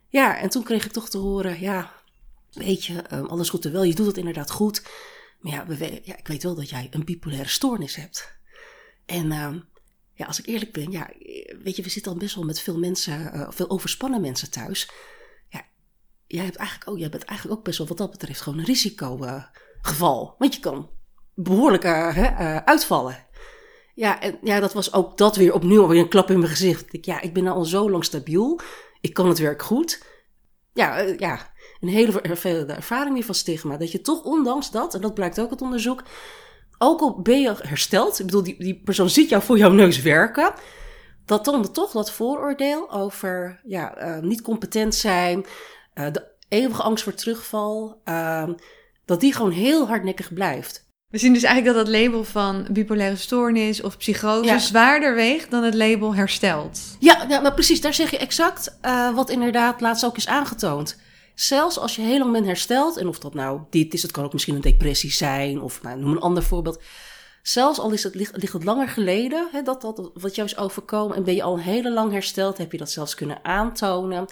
Ja, 0.07 0.37
en 0.37 0.49
toen 0.49 0.63
kreeg 0.63 0.85
ik 0.85 0.91
toch 0.91 1.09
te 1.09 1.17
horen, 1.17 1.59
ja, 1.59 1.93
weet 2.51 2.85
je, 2.85 3.03
um, 3.13 3.25
alles 3.25 3.49
goed 3.49 3.65
en 3.65 3.71
wel, 3.71 3.83
je 3.83 3.95
doet 3.95 4.07
het 4.07 4.17
inderdaad 4.17 4.51
goed. 4.51 4.83
Maar 5.39 5.53
ja, 5.53 5.65
we, 5.65 6.01
ja, 6.03 6.17
ik 6.17 6.27
weet 6.27 6.43
wel 6.43 6.55
dat 6.55 6.69
jij 6.69 6.87
een 6.91 7.05
bipolaire 7.05 7.49
stoornis 7.49 7.95
hebt. 7.95 8.37
En 9.05 9.25
uh, 9.25 9.53
ja, 10.19 10.25
als 10.25 10.39
ik 10.39 10.45
eerlijk 10.45 10.71
ben, 10.71 10.91
ja, 10.91 11.09
weet 11.63 11.75
je, 11.75 11.83
we 11.83 11.89
zitten 11.89 12.11
al 12.11 12.17
best 12.17 12.35
wel 12.35 12.43
met 12.43 12.59
veel 12.59 12.77
mensen, 12.77 13.31
uh, 13.35 13.47
veel 13.49 13.69
overspannen 13.69 14.21
mensen 14.21 14.51
thuis. 14.51 14.89
Ja, 15.49 15.61
jij, 16.27 16.43
hebt 16.43 16.55
eigenlijk 16.55 16.89
ook, 16.89 16.97
jij 16.97 17.09
bent 17.09 17.23
eigenlijk 17.23 17.59
ook 17.59 17.65
best 17.65 17.77
wel 17.77 17.87
wat 17.87 17.97
dat 17.97 18.11
betreft 18.11 18.41
gewoon 18.41 18.59
een 18.59 18.65
risicogeval. 18.65 20.23
Uh, 20.23 20.39
Want 20.39 20.53
je 20.55 20.59
kan 20.59 20.89
behoorlijk 21.33 21.83
uh, 21.83 22.57
uitvallen. 22.57 23.27
Ja, 23.95 24.21
en 24.21 24.37
ja, 24.43 24.59
dat 24.59 24.73
was 24.73 24.93
ook 24.93 25.17
dat 25.17 25.35
weer 25.35 25.53
opnieuw 25.53 25.87
weer 25.87 26.01
een 26.01 26.09
klap 26.09 26.29
in 26.29 26.37
mijn 26.37 26.51
gezicht. 26.51 26.93
Ik, 26.93 27.05
ja, 27.05 27.21
ik 27.21 27.33
ben 27.33 27.47
al 27.47 27.65
zo 27.65 27.89
lang 27.89 28.05
stabiel. 28.05 28.59
Ik 29.01 29.13
kan 29.13 29.27
het 29.27 29.39
werk 29.39 29.61
goed. 29.61 30.05
Ja, 30.73 30.99
ja, 30.99 31.53
een 31.79 31.89
hele 31.89 32.11
vervelende 32.11 32.73
ervaring 32.73 33.13
weer 33.13 33.25
van 33.25 33.35
stigma. 33.35 33.77
Dat 33.77 33.91
je 33.91 34.01
toch 34.01 34.23
ondanks 34.23 34.71
dat, 34.71 34.93
en 34.93 35.01
dat 35.01 35.13
blijkt 35.13 35.39
ook 35.39 35.49
uit 35.49 35.61
onderzoek, 35.61 36.03
ook 36.79 37.01
al 37.01 37.21
ben 37.21 37.41
je 37.41 37.55
hersteld, 37.61 38.19
ik 38.19 38.25
bedoel, 38.25 38.43
die, 38.43 38.55
die 38.59 38.81
persoon 38.83 39.09
ziet 39.09 39.29
jou 39.29 39.43
voor 39.43 39.57
jouw 39.57 39.71
neus 39.71 40.01
werken, 40.01 40.53
dat 41.25 41.45
dan 41.45 41.71
toch 41.71 41.91
dat 41.91 42.11
vooroordeel 42.11 42.91
over 42.91 43.61
ja, 43.63 44.03
uh, 44.03 44.19
niet 44.23 44.41
competent 44.41 44.95
zijn, 44.95 45.45
uh, 45.95 46.11
de 46.11 46.27
eeuwige 46.49 46.81
angst 46.81 47.03
voor 47.03 47.13
terugval, 47.13 48.01
uh, 48.05 48.49
dat 49.05 49.19
die 49.19 49.33
gewoon 49.33 49.51
heel 49.51 49.87
hardnekkig 49.87 50.33
blijft. 50.33 50.87
We 51.09 51.17
zien 51.17 51.33
dus 51.33 51.43
eigenlijk 51.43 51.75
dat 51.75 51.85
dat 51.85 51.95
label 51.95 52.23
van 52.23 52.67
bipolaire 52.71 53.15
stoornis 53.15 53.81
of 53.81 53.97
psychose 53.97 54.49
Ja. 54.49 54.57
zwaarder 54.59 55.15
weegt 55.15 55.51
dan 55.51 55.63
het 55.63 55.73
label 55.73 56.15
hersteld. 56.15 56.79
Ja, 56.99 57.25
ja 57.29 57.39
nou 57.39 57.53
precies, 57.53 57.81
daar 57.81 57.93
zeg 57.93 58.11
je 58.11 58.17
exact 58.17 58.77
eh, 58.81 59.15
wat 59.15 59.29
inderdaad 59.29 59.81
laatst 59.81 60.05
ook 60.05 60.17
is 60.17 60.27
aangetoond. 60.27 60.97
Zelfs 61.39 61.79
als 61.79 61.95
je 61.95 62.01
heel 62.01 62.19
lang 62.19 62.31
bent 62.31 62.45
hersteld, 62.45 62.97
en 62.97 63.07
of 63.07 63.19
dat 63.19 63.33
nou 63.33 63.59
dit 63.69 63.93
is, 63.93 64.01
het 64.01 64.11
kan 64.11 64.23
ook 64.23 64.33
misschien 64.33 64.55
een 64.55 64.61
depressie 64.61 65.11
zijn, 65.11 65.61
of 65.61 65.81
nou, 65.81 65.99
noem 65.99 66.11
een 66.11 66.19
ander 66.19 66.43
voorbeeld. 66.43 66.81
Zelfs 67.41 67.79
al 67.79 67.91
is 67.91 68.03
het, 68.03 68.15
ligt, 68.15 68.53
het 68.53 68.63
langer 68.63 68.87
geleden, 68.87 69.47
hè, 69.51 69.61
dat, 69.61 69.81
dat 69.81 70.11
wat 70.13 70.35
jou 70.35 70.47
is 70.47 70.57
overkomen, 70.57 71.15
en 71.15 71.23
ben 71.23 71.35
je 71.35 71.43
al 71.43 71.59
heel 71.59 71.93
lang 71.93 72.11
hersteld, 72.11 72.57
heb 72.57 72.71
je 72.71 72.77
dat 72.77 72.91
zelfs 72.91 73.15
kunnen 73.15 73.45
aantonen. 73.45 74.25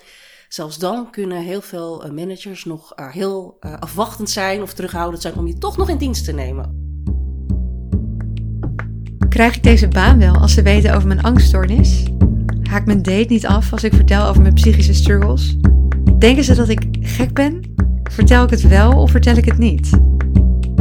Zelfs 0.50 0.78
dan 0.78 1.12
kunnen 1.12 1.42
heel 1.42 1.62
veel 1.62 2.04
eh, 2.04 2.12
managers 2.12 2.66
nog 2.66 2.94
eh, 2.94 3.12
heel 3.12 3.58
eh, 3.60 3.74
afwachtend 3.80 4.30
zijn 4.30 4.62
of 4.62 4.74
terughoudend 4.74 5.22
zijn 5.22 5.36
om 5.36 5.48
je 5.48 5.58
toch 5.58 5.78
nog 5.78 5.90
in 5.90 5.98
dienst 5.98 6.26
te 6.26 6.32
nemen. 6.32 6.96
Krijg 9.30 9.56
ik 9.56 9.64
deze 9.64 9.88
baan 9.88 10.20
wel 10.20 10.36
als 10.36 10.54
ze 10.54 10.62
weten 10.62 10.96
over 10.96 11.08
mijn 11.08 11.22
angststoornis? 11.22 12.04
Haak 12.64 12.86
mijn 12.86 13.02
date 13.02 13.28
niet 13.30 13.46
af 13.46 13.72
als 13.72 13.84
ik 13.84 13.94
vertel 13.94 14.28
over 14.28 14.42
mijn 14.42 14.54
psychische 14.54 14.94
struggles? 14.94 15.56
Denken 16.18 16.44
ze 16.44 16.56
dat 16.56 16.70
ik 16.70 16.97
gek 17.08 17.34
ben? 17.34 17.62
Vertel 18.04 18.44
ik 18.44 18.50
het 18.50 18.68
wel 18.68 18.92
of 18.92 19.12
vertel 19.12 19.36
ik 19.36 19.46
het 19.46 19.58
niet? 19.58 19.90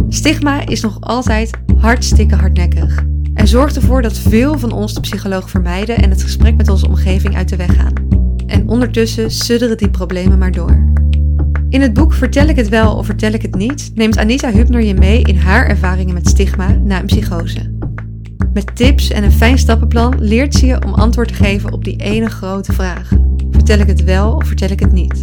Stigma 0.08 0.66
is 0.66 0.80
nog 0.80 1.00
altijd 1.00 1.50
hartstikke 1.78 2.34
hardnekkig 2.34 3.04
en 3.34 3.48
zorgt 3.48 3.76
ervoor 3.76 4.02
dat 4.02 4.18
veel 4.18 4.58
van 4.58 4.72
ons 4.72 4.94
de 4.94 5.00
psycholoog 5.00 5.50
vermijden 5.50 5.96
en 5.96 6.10
het 6.10 6.22
gesprek 6.22 6.56
met 6.56 6.68
onze 6.68 6.88
omgeving 6.88 7.36
uit 7.36 7.48
de 7.48 7.56
weg 7.56 7.76
gaan. 7.76 7.92
En 8.46 8.68
ondertussen 8.68 9.30
sudderen 9.30 9.76
die 9.76 9.90
problemen 9.90 10.38
maar 10.38 10.52
door. 10.52 10.94
In 11.68 11.80
het 11.80 11.92
boek 11.92 12.12
Vertel 12.12 12.48
ik 12.48 12.56
het 12.56 12.68
wel 12.68 12.96
of 12.96 13.06
vertel 13.06 13.32
ik 13.32 13.42
het 13.42 13.54
niet 13.54 13.90
neemt 13.94 14.18
Anita 14.18 14.52
Hubner 14.52 14.82
je 14.82 14.94
mee 14.94 15.22
in 15.22 15.36
haar 15.36 15.66
ervaringen 15.66 16.14
met 16.14 16.28
stigma 16.28 16.68
na 16.68 17.00
een 17.00 17.06
psychose. 17.06 17.74
Met 18.52 18.76
tips 18.76 19.10
en 19.10 19.24
een 19.24 19.32
fijn 19.32 19.58
stappenplan 19.58 20.14
leert 20.18 20.54
ze 20.54 20.66
je 20.66 20.84
om 20.84 20.94
antwoord 20.94 21.28
te 21.28 21.34
geven 21.34 21.72
op 21.72 21.84
die 21.84 21.96
ene 21.96 22.28
grote 22.28 22.72
vraag. 22.72 23.10
Vertel 23.50 23.78
ik 23.78 23.86
het 23.86 24.04
wel 24.04 24.34
of 24.34 24.46
vertel 24.46 24.70
ik 24.70 24.80
het 24.80 24.92
niet? 24.92 25.22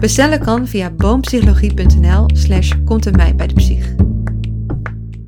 Bestellen 0.00 0.40
kan 0.40 0.68
via 0.68 0.90
boompsychologie.nl 0.90 2.30
slash 2.32 2.72
komt 2.84 3.06
er 3.06 3.16
mij 3.16 3.34
bij 3.34 3.46
de 3.46 3.54
psych. 3.54 3.94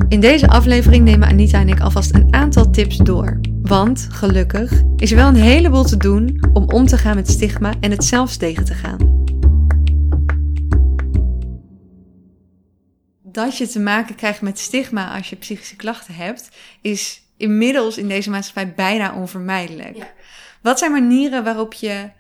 In 0.08 0.20
deze 0.20 0.48
aflevering 0.48 1.04
nemen 1.04 1.28
Anita 1.28 1.60
en 1.60 1.68
ik 1.68 1.80
alvast 1.80 2.14
een 2.14 2.34
aantal 2.34 2.70
tips 2.70 2.96
door. 2.96 3.40
Want, 3.62 4.06
gelukkig, 4.10 4.82
is 4.96 5.10
er 5.10 5.16
wel 5.16 5.28
een 5.28 5.34
heleboel 5.34 5.84
te 5.84 5.96
doen 5.96 6.48
om 6.52 6.70
om 6.70 6.86
te 6.86 6.98
gaan 6.98 7.14
met 7.14 7.28
stigma 7.28 7.74
en 7.80 7.90
het 7.90 8.04
zelfs 8.04 8.36
tegen 8.36 8.64
te 8.64 8.74
gaan. 8.74 9.24
Dat 13.22 13.56
je 13.56 13.68
te 13.68 13.80
maken 13.80 14.14
krijgt 14.14 14.40
met 14.40 14.58
stigma 14.58 15.16
als 15.16 15.30
je 15.30 15.36
psychische 15.36 15.76
klachten 15.76 16.14
hebt, 16.14 16.50
is 16.80 17.22
inmiddels 17.36 17.98
in 17.98 18.08
deze 18.08 18.30
maatschappij 18.30 18.74
bijna 18.74 19.14
onvermijdelijk. 19.14 19.96
Ja. 19.96 20.10
Wat 20.62 20.78
zijn 20.78 20.92
manieren 20.92 21.44
waarop 21.44 21.72
je 21.74 22.10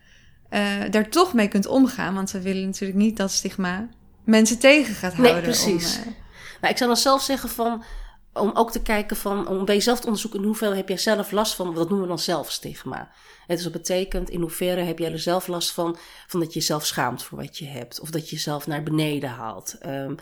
eh, 0.50 0.90
daar 0.90 1.08
toch 1.08 1.32
mee 1.32 1.48
kunt 1.48 1.66
omgaan? 1.66 2.14
Want 2.14 2.30
we 2.30 2.40
willen 2.40 2.64
natuurlijk 2.64 2.98
niet 2.98 3.16
dat 3.16 3.30
stigma 3.30 3.88
mensen 4.24 4.58
tegen 4.58 4.94
gaat 4.94 5.16
Nee, 5.18 5.30
houden. 5.30 5.50
precies. 5.50 5.96
Om, 5.96 6.02
eh, 6.02 6.18
Nou, 6.60 6.72
ik 6.72 6.78
zou 6.78 6.90
dan 6.90 7.00
zelf 7.00 7.22
zeggen 7.22 7.48
van, 7.48 7.84
om 8.32 8.50
ook 8.54 8.70
te 8.72 8.82
kijken 8.82 9.16
van, 9.16 9.48
om 9.48 9.64
bij 9.64 9.74
jezelf 9.74 9.98
te 9.98 10.04
onderzoeken 10.06 10.40
in 10.40 10.46
hoeverre 10.46 10.74
heb 10.74 10.88
jij 10.88 10.96
zelf 10.98 11.30
last 11.30 11.54
van, 11.54 11.74
dat 11.74 11.88
noemen 11.88 12.00
we 12.00 12.06
dan 12.08 12.18
zelfstigma. 12.18 12.98
Het 13.46 13.48
dus 13.48 13.62
dat 13.62 13.72
betekent 13.82 14.30
in 14.30 14.40
hoeverre 14.40 14.80
heb 14.82 14.98
jij 14.98 15.12
er 15.12 15.18
zelf 15.18 15.46
last 15.46 15.72
van, 15.72 15.96
van 16.26 16.40
dat 16.40 16.52
je 16.52 16.58
jezelf 16.58 16.86
schaamt 16.86 17.22
voor 17.22 17.38
wat 17.38 17.58
je 17.58 17.66
hebt. 17.66 18.00
Of 18.00 18.10
dat 18.10 18.28
je 18.28 18.36
jezelf 18.36 18.66
naar 18.66 18.82
beneden 18.82 19.30
haalt. 19.30 19.76
Ehm, 19.80 20.14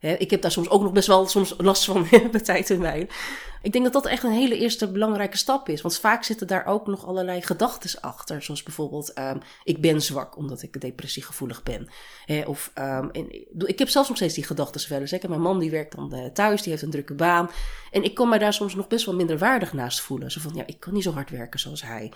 ik 0.00 0.30
heb 0.30 0.42
daar 0.42 0.50
soms 0.50 0.68
ook 0.68 0.82
nog 0.82 0.92
best 0.92 1.06
wel 1.06 1.26
soms 1.26 1.54
last 1.58 1.84
van 1.84 2.06
bij 2.32 2.40
tijd 2.40 2.70
en 2.70 2.80
wijn. 2.80 3.08
Ik 3.62 3.72
denk 3.72 3.84
dat 3.84 3.92
dat 3.92 4.06
echt 4.06 4.22
een 4.22 4.30
hele 4.30 4.58
eerste 4.58 4.90
belangrijke 4.90 5.36
stap 5.36 5.68
is. 5.68 5.80
Want 5.80 5.98
vaak 5.98 6.24
zitten 6.24 6.46
daar 6.46 6.66
ook 6.66 6.86
nog 6.86 7.06
allerlei 7.06 7.42
gedachten 7.42 8.00
achter. 8.00 8.42
Zoals 8.42 8.62
bijvoorbeeld, 8.62 9.12
ehm, 9.12 9.38
ik 9.64 9.80
ben 9.80 10.02
zwak 10.02 10.36
omdat 10.36 10.62
ik 10.62 10.80
depressiegevoelig 10.80 11.62
ben. 11.62 11.88
Of, 12.46 12.70
ehm, 12.74 13.08
en, 13.08 13.46
ik 13.68 13.78
heb 13.78 13.88
zelfs 13.88 14.08
nog 14.08 14.16
steeds 14.16 14.34
die 14.34 14.44
gedachten 14.44 14.90
wel 14.90 15.00
eens. 15.00 15.18
Mijn 15.28 15.40
man 15.40 15.58
die 15.58 15.70
werkt 15.70 15.96
dan 15.96 16.12
eh, 16.12 16.26
thuis, 16.26 16.62
die 16.62 16.70
heeft 16.70 16.84
een 16.84 16.90
drukke 16.90 17.14
baan. 17.14 17.50
En 17.90 18.04
ik 18.04 18.14
kan 18.14 18.28
mij 18.28 18.38
daar 18.38 18.52
soms 18.52 18.74
nog 18.74 18.88
best 18.88 19.06
wel 19.06 19.14
minder 19.14 19.38
waardig 19.38 19.72
naast 19.72 20.00
voelen. 20.00 20.30
Zo 20.30 20.40
van, 20.40 20.54
ja, 20.54 20.66
ik 20.66 20.80
kan 20.80 20.92
niet 20.92 21.02
zo 21.02 21.12
hard 21.12 21.30
werken 21.30 21.60
zoals 21.60 21.82
hij. 21.82 22.12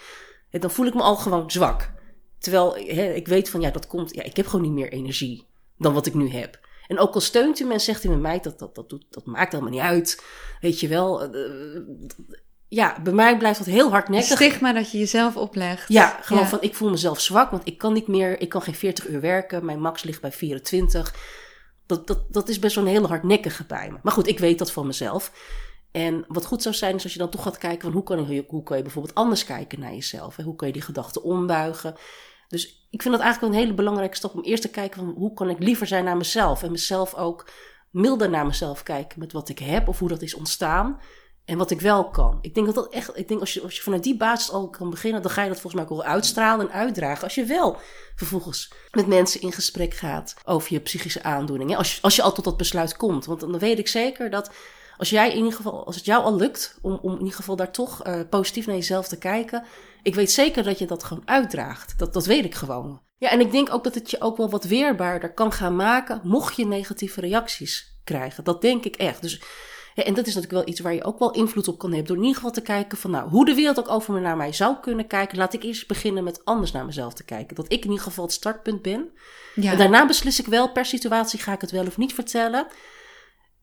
En 0.50 0.60
dan 0.60 0.70
voel 0.70 0.86
ik 0.86 0.94
me 0.94 1.02
al 1.02 1.16
gewoon 1.16 1.50
zwak. 1.50 1.92
Terwijl 2.38 2.76
ik 3.16 3.28
weet 3.28 3.50
van, 3.50 3.60
ja, 3.60 3.70
dat 3.70 3.86
komt... 3.86 4.14
Ja, 4.14 4.22
ik 4.22 4.36
heb 4.36 4.46
gewoon 4.46 4.64
niet 4.64 4.74
meer 4.74 4.92
energie 4.92 5.46
dan 5.78 5.92
wat 5.92 6.06
ik 6.06 6.14
nu 6.14 6.30
heb. 6.30 6.63
En 6.86 6.98
ook 6.98 7.14
al 7.14 7.20
steunt 7.20 7.60
u 7.60 7.64
me 7.64 7.72
en 7.72 7.80
zegt 7.80 8.04
u 8.04 8.08
met 8.08 8.20
mij, 8.20 8.40
dat, 8.40 8.58
dat, 8.58 8.74
dat, 8.74 8.88
doet, 8.88 9.04
dat 9.10 9.26
maakt 9.26 9.52
helemaal 9.52 9.72
niet 9.72 9.82
uit. 9.82 10.24
Weet 10.60 10.80
je 10.80 10.88
wel. 10.88 11.22
eh, 11.22 11.30
ja, 12.68 13.00
bij 13.02 13.12
mij 13.12 13.38
blijft 13.38 13.58
dat 13.58 13.66
heel 13.68 13.82
het 13.84 13.92
hardnekkig. 13.92 14.36
stigma 14.36 14.72
dat 14.72 14.90
je 14.90 14.98
jezelf 14.98 15.36
oplegt. 15.36 15.88
Ja, 15.88 16.18
gewoon 16.22 16.42
Ja. 16.42 16.48
van 16.48 16.62
ik 16.62 16.74
voel 16.74 16.90
mezelf 16.90 17.20
zwak, 17.20 17.50
want 17.50 17.66
ik 17.66 17.78
kan 17.78 17.92
niet 17.92 18.06
meer, 18.08 18.40
ik 18.40 18.48
kan 18.48 18.62
geen 18.62 18.74
40 18.74 19.08
uur 19.08 19.20
werken. 19.20 19.64
Mijn 19.64 19.80
max 19.80 20.02
ligt 20.02 20.20
bij 20.20 20.32
24. 20.32 21.14
Dat, 21.86 22.06
dat, 22.06 22.32
dat 22.32 22.48
is 22.48 22.58
best 22.58 22.74
wel 22.74 22.84
een 22.84 22.90
hele 22.90 23.06
hardnekkige 23.06 23.64
bij 23.64 23.90
me. 23.92 23.98
Maar 24.02 24.12
goed, 24.12 24.26
ik 24.26 24.38
weet 24.38 24.58
dat 24.58 24.72
van 24.72 24.86
mezelf. 24.86 25.32
En 25.92 26.24
wat 26.28 26.46
goed 26.46 26.62
zou 26.62 26.74
zijn, 26.74 26.94
is 26.94 27.02
als 27.02 27.12
je 27.12 27.18
dan 27.18 27.30
toch 27.30 27.42
gaat 27.42 27.58
kijken 27.58 27.80
van 27.80 27.92
hoe 27.92 28.02
kan 28.02 28.28
je, 28.28 28.44
hoe 28.48 28.62
kan 28.62 28.76
je 28.76 28.82
bijvoorbeeld 28.82 29.14
anders 29.14 29.44
kijken 29.44 29.80
naar 29.80 29.92
jezelf? 29.92 30.36
Hè? 30.36 30.42
Hoe 30.42 30.56
kan 30.56 30.66
je 30.66 30.72
die 30.72 30.82
gedachten 30.82 31.22
ombuigen? 31.22 31.94
Dus 32.48 32.86
ik 32.90 33.02
vind 33.02 33.14
dat 33.14 33.22
eigenlijk 33.22 33.54
een 33.54 33.60
hele 33.60 33.74
belangrijke 33.74 34.16
stap 34.16 34.34
om 34.34 34.42
eerst 34.42 34.62
te 34.62 34.70
kijken 34.70 35.00
van 35.04 35.14
hoe 35.16 35.34
kan 35.34 35.50
ik 35.50 35.58
liever 35.58 35.86
zijn 35.86 36.04
naar 36.04 36.16
mezelf? 36.16 36.62
En 36.62 36.70
mezelf 36.70 37.14
ook 37.14 37.50
milder 37.90 38.30
naar 38.30 38.46
mezelf 38.46 38.82
kijken 38.82 39.18
met 39.18 39.32
wat 39.32 39.48
ik 39.48 39.58
heb 39.58 39.88
of 39.88 39.98
hoe 39.98 40.08
dat 40.08 40.22
is 40.22 40.34
ontstaan. 40.34 41.00
En 41.44 41.58
wat 41.58 41.70
ik 41.70 41.80
wel 41.80 42.10
kan. 42.10 42.38
Ik 42.40 42.54
denk 42.54 42.66
dat 42.66 42.74
dat 42.74 42.92
echt. 42.92 43.16
Ik 43.16 43.28
denk 43.28 43.40
als 43.40 43.54
je, 43.54 43.62
als 43.62 43.76
je 43.76 43.82
vanuit 43.82 44.02
die 44.02 44.16
basis 44.16 44.50
al 44.50 44.70
kan 44.70 44.90
beginnen, 44.90 45.22
dan 45.22 45.30
ga 45.30 45.42
je 45.42 45.48
dat 45.48 45.60
volgens 45.60 45.82
mij 45.82 45.90
ook 45.90 46.02
wel 46.02 46.12
uitstralen 46.12 46.68
en 46.68 46.74
uitdragen. 46.74 47.24
Als 47.24 47.34
je 47.34 47.44
wel 47.44 47.76
vervolgens 48.14 48.72
met 48.90 49.06
mensen 49.06 49.40
in 49.40 49.52
gesprek 49.52 49.94
gaat 49.94 50.34
over 50.44 50.72
je 50.72 50.80
psychische 50.80 51.22
aandoening. 51.22 51.76
Als 51.76 52.02
als 52.02 52.16
je 52.16 52.22
al 52.22 52.32
tot 52.32 52.44
dat 52.44 52.56
besluit 52.56 52.96
komt. 52.96 53.24
Want 53.24 53.40
dan 53.40 53.58
weet 53.58 53.78
ik 53.78 53.88
zeker 53.88 54.30
dat 54.30 54.50
als 54.96 55.10
jij 55.10 55.30
in 55.30 55.36
ieder 55.36 55.52
geval, 55.52 55.86
als 55.86 55.96
het 55.96 56.04
jou 56.04 56.24
al 56.24 56.36
lukt 56.36 56.78
om, 56.82 56.98
om 57.02 57.12
in 57.12 57.18
ieder 57.18 57.34
geval 57.34 57.56
daar 57.56 57.72
toch 57.72 58.02
eh, 58.02 58.20
positief 58.30 58.66
naar 58.66 58.76
jezelf 58.76 59.08
te 59.08 59.18
kijken. 59.18 59.64
Ik 60.02 60.14
weet 60.14 60.30
zeker 60.30 60.62
dat 60.62 60.78
je 60.78 60.86
dat 60.86 61.04
gewoon 61.04 61.22
uitdraagt. 61.28 61.98
Dat, 61.98 62.12
dat 62.12 62.26
weet 62.26 62.44
ik 62.44 62.54
gewoon. 62.54 63.00
Ja, 63.18 63.30
en 63.30 63.40
ik 63.40 63.50
denk 63.50 63.72
ook 63.72 63.84
dat 63.84 63.94
het 63.94 64.10
je 64.10 64.20
ook 64.20 64.36
wel 64.36 64.50
wat 64.50 64.64
weerbaarder 64.64 65.34
kan 65.34 65.52
gaan 65.52 65.76
maken. 65.76 66.20
mocht 66.22 66.56
je 66.56 66.66
negatieve 66.66 67.20
reacties 67.20 67.98
krijgen. 68.04 68.44
Dat 68.44 68.60
denk 68.60 68.84
ik 68.84 68.96
echt. 68.96 69.22
Dus 69.22 69.42
ja, 69.94 70.02
en 70.02 70.14
dat 70.14 70.26
is 70.26 70.34
natuurlijk 70.34 70.64
wel 70.64 70.72
iets 70.72 70.80
waar 70.80 70.94
je 70.94 71.04
ook 71.04 71.18
wel 71.18 71.30
invloed 71.30 71.68
op 71.68 71.78
kan 71.78 71.90
hebben. 71.90 72.06
Door 72.06 72.16
in 72.16 72.22
ieder 72.22 72.36
geval 72.36 72.52
te 72.54 72.60
kijken 72.60 72.98
van, 72.98 73.10
nou, 73.10 73.28
hoe 73.28 73.44
de 73.44 73.54
wereld 73.54 73.78
ook 73.78 73.88
over 73.88 74.14
me 74.14 74.20
naar 74.20 74.36
mij 74.36 74.52
zou 74.52 74.76
kunnen 74.80 75.06
kijken. 75.06 75.38
Laat 75.38 75.52
ik 75.52 75.62
eerst 75.62 75.88
beginnen 75.88 76.24
met 76.24 76.44
anders 76.44 76.72
naar 76.72 76.84
mezelf 76.84 77.14
te 77.14 77.24
kijken. 77.24 77.56
Dat 77.56 77.72
ik 77.72 77.84
in 77.84 77.90
ieder 77.90 78.04
geval 78.04 78.24
het 78.24 78.32
startpunt 78.32 78.82
ben. 78.82 79.10
Ja. 79.54 79.72
En 79.72 79.78
daarna 79.78 80.06
beslis 80.06 80.40
ik 80.40 80.46
wel 80.46 80.72
per 80.72 80.86
situatie, 80.86 81.38
ga 81.38 81.52
ik 81.52 81.60
het 81.60 81.70
wel 81.70 81.86
of 81.86 81.96
niet 81.96 82.14
vertellen. 82.14 82.66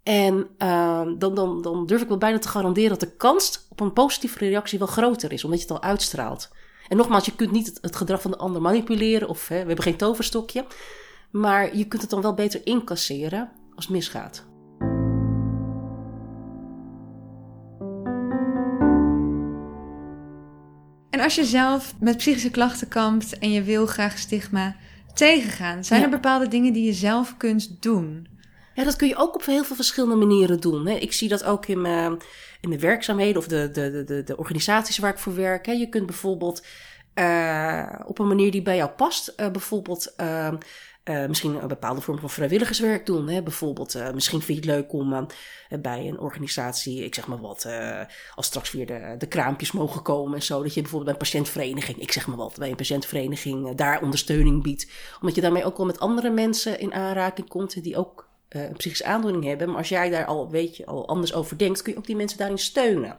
En 0.03 0.48
ehm, 0.58 1.17
dan, 1.17 1.36
dan, 1.36 1.62
dan 1.62 1.86
durf 1.86 2.01
ik 2.01 2.08
wel 2.08 2.17
bijna 2.17 2.39
te 2.39 2.48
garanderen 2.48 2.89
dat 2.89 3.00
de 3.00 3.15
kans 3.15 3.65
op 3.70 3.79
een 3.79 3.93
positieve 3.93 4.38
reactie 4.39 4.79
wel 4.79 4.88
groter 4.88 5.31
is. 5.31 5.43
Omdat 5.43 5.62
je 5.62 5.67
het 5.67 5.75
al 5.75 5.89
uitstraalt. 5.89 6.50
En 6.88 6.98
nogmaals, 6.98 7.25
je 7.25 7.36
kunt 7.36 7.51
niet 7.51 7.65
het, 7.65 7.77
het 7.81 7.96
gedrag 7.96 8.22
van 8.22 8.31
de 8.31 8.38
ander 8.38 8.62
manipuleren. 8.62 9.27
Of 9.29 9.48
hè, 9.48 9.60
we 9.60 9.65
hebben 9.65 9.84
geen 9.84 9.96
toverstokje. 9.98 10.65
Maar 11.31 11.75
je 11.77 11.86
kunt 11.86 12.01
het 12.01 12.12
dan 12.12 12.22
wel 12.22 12.34
beter 12.34 12.62
incasseren 12.63 13.51
als 13.75 13.86
het 13.86 13.93
misgaat. 13.93 14.46
En 21.10 21.20
als 21.20 21.36
je 21.36 21.46
zelf 21.46 21.93
met 22.00 22.17
psychische 22.17 22.50
klachten 22.51 22.88
kampt 22.88 23.39
en 23.39 23.51
je 23.51 23.63
wil 23.63 23.86
graag 23.86 24.17
stigma 24.17 24.75
tegengaan, 25.13 25.84
zijn 25.84 26.00
Ja. 26.00 26.05
er 26.05 26.12
bepaalde 26.12 26.48
dingen 26.48 26.74
die 26.74 26.86
je 26.86 26.93
zelf 26.93 27.38
kunt 27.38 27.81
doen? 27.81 28.27
Ja, 28.74 28.84
dat 28.84 28.96
kun 28.96 29.08
je 29.08 29.16
ook 29.16 29.36
op 29.36 29.46
heel 29.46 29.63
veel 29.63 29.75
verschillende 29.75 30.16
manieren 30.25 30.60
doen. 30.60 30.88
Hè. 30.88 30.94
Ik 30.96 31.13
zie 31.13 31.30
dat 31.30 31.44
ook 31.44 31.66
in 31.66 31.82
mijn, 31.82 32.12
in 32.62 32.70
mijn 32.70 32.82
werkzaamheden 32.82 33.38
of 33.38 33.48
de, 33.48 33.70
de, 33.72 33.92
de- 33.92 34.04
de, 34.04 34.24
de 34.24 34.38
organisaties 34.38 34.98
waar 34.98 35.12
ik 35.12 35.20
voor 35.20 35.36
werk. 35.36 35.66
Hè. 35.66 35.72
Je 35.72 35.90
kunt 35.90 36.06
bijvoorbeeld 36.06 36.66
eh, 37.13 37.90
op 38.06 38.20
een 38.20 38.28
manier 38.28 38.51
die 38.51 38.62
bij 38.62 38.75
jou 38.75 38.90
past, 38.90 39.28
eh, 39.28 39.51
bijvoorbeeld 39.51 40.13
eh, 40.16 40.48
eh, 41.04 41.28
misschien 41.28 41.62
een 41.62 41.68
bepaalde 41.68 42.01
vorm 42.01 42.20
van 42.20 42.30
vrijwilligerswerk 42.30 43.06
doen. 43.06 43.30
Hè. 43.30 43.44
Bijvoorbeeld, 43.44 43.96
eh, 43.96 44.12
misschien 44.13 44.42
vind 44.42 44.63
je 44.63 44.70
het 44.70 44.80
leuk 44.80 44.94
om 44.94 45.13
eh, 45.13 45.80
bij 45.80 46.08
een 46.08 46.20
organisatie, 46.20 47.04
ik 47.06 47.16
zeg 47.16 47.28
maar 47.28 47.40
wat, 47.42 47.66
eh, 47.66 48.00
als 48.36 48.46
straks 48.46 48.72
weer 48.72 48.86
de, 48.86 49.16
de 49.18 49.28
kraampjes 49.28 49.72
mogen 49.72 50.01
komen 50.01 50.36
en 50.36 50.44
zo. 50.44 50.63
Dat 50.63 50.74
je 50.74 50.82
bijvoorbeeld 50.82 51.18
bij 51.18 51.28
een 51.28 51.32
patiëntvereniging, 51.32 51.98
ik 52.01 52.12
zeg 52.12 52.28
maar 52.28 52.38
wat, 52.38 52.56
bij 52.58 52.70
een 52.70 52.75
patiëntvereniging 52.75 53.68
eh, 53.68 53.75
daar 53.75 54.01
ondersteuning 54.01 54.63
biedt. 54.63 54.92
Omdat 55.22 55.36
je 55.36 55.42
daarmee 55.42 55.66
ook 55.66 55.78
wel 55.78 55.86
met 55.86 56.00
andere 56.00 56.30
mensen 56.30 56.80
in 56.80 56.94
aanraking 56.94 57.48
komt 57.48 57.84
die 57.84 57.98
ook 57.98 58.30
eh, 58.51 58.63
een 58.63 58.77
psychische 58.77 59.05
aandoening 59.05 59.43
hebben. 59.43 59.67
Maar 59.67 59.77
als 59.77 59.89
jij 59.89 60.10
daar 60.10 60.25
al, 60.25 60.50
weet 60.50 60.77
je, 60.77 60.86
al 60.86 61.08
anders 61.08 61.34
over 61.34 61.58
denkt, 61.58 61.81
kun 61.81 61.91
je 61.91 61.98
ook 61.98 62.05
die 62.05 62.15
mensen 62.15 62.38
daarin 62.38 62.58
steunen. 62.58 63.17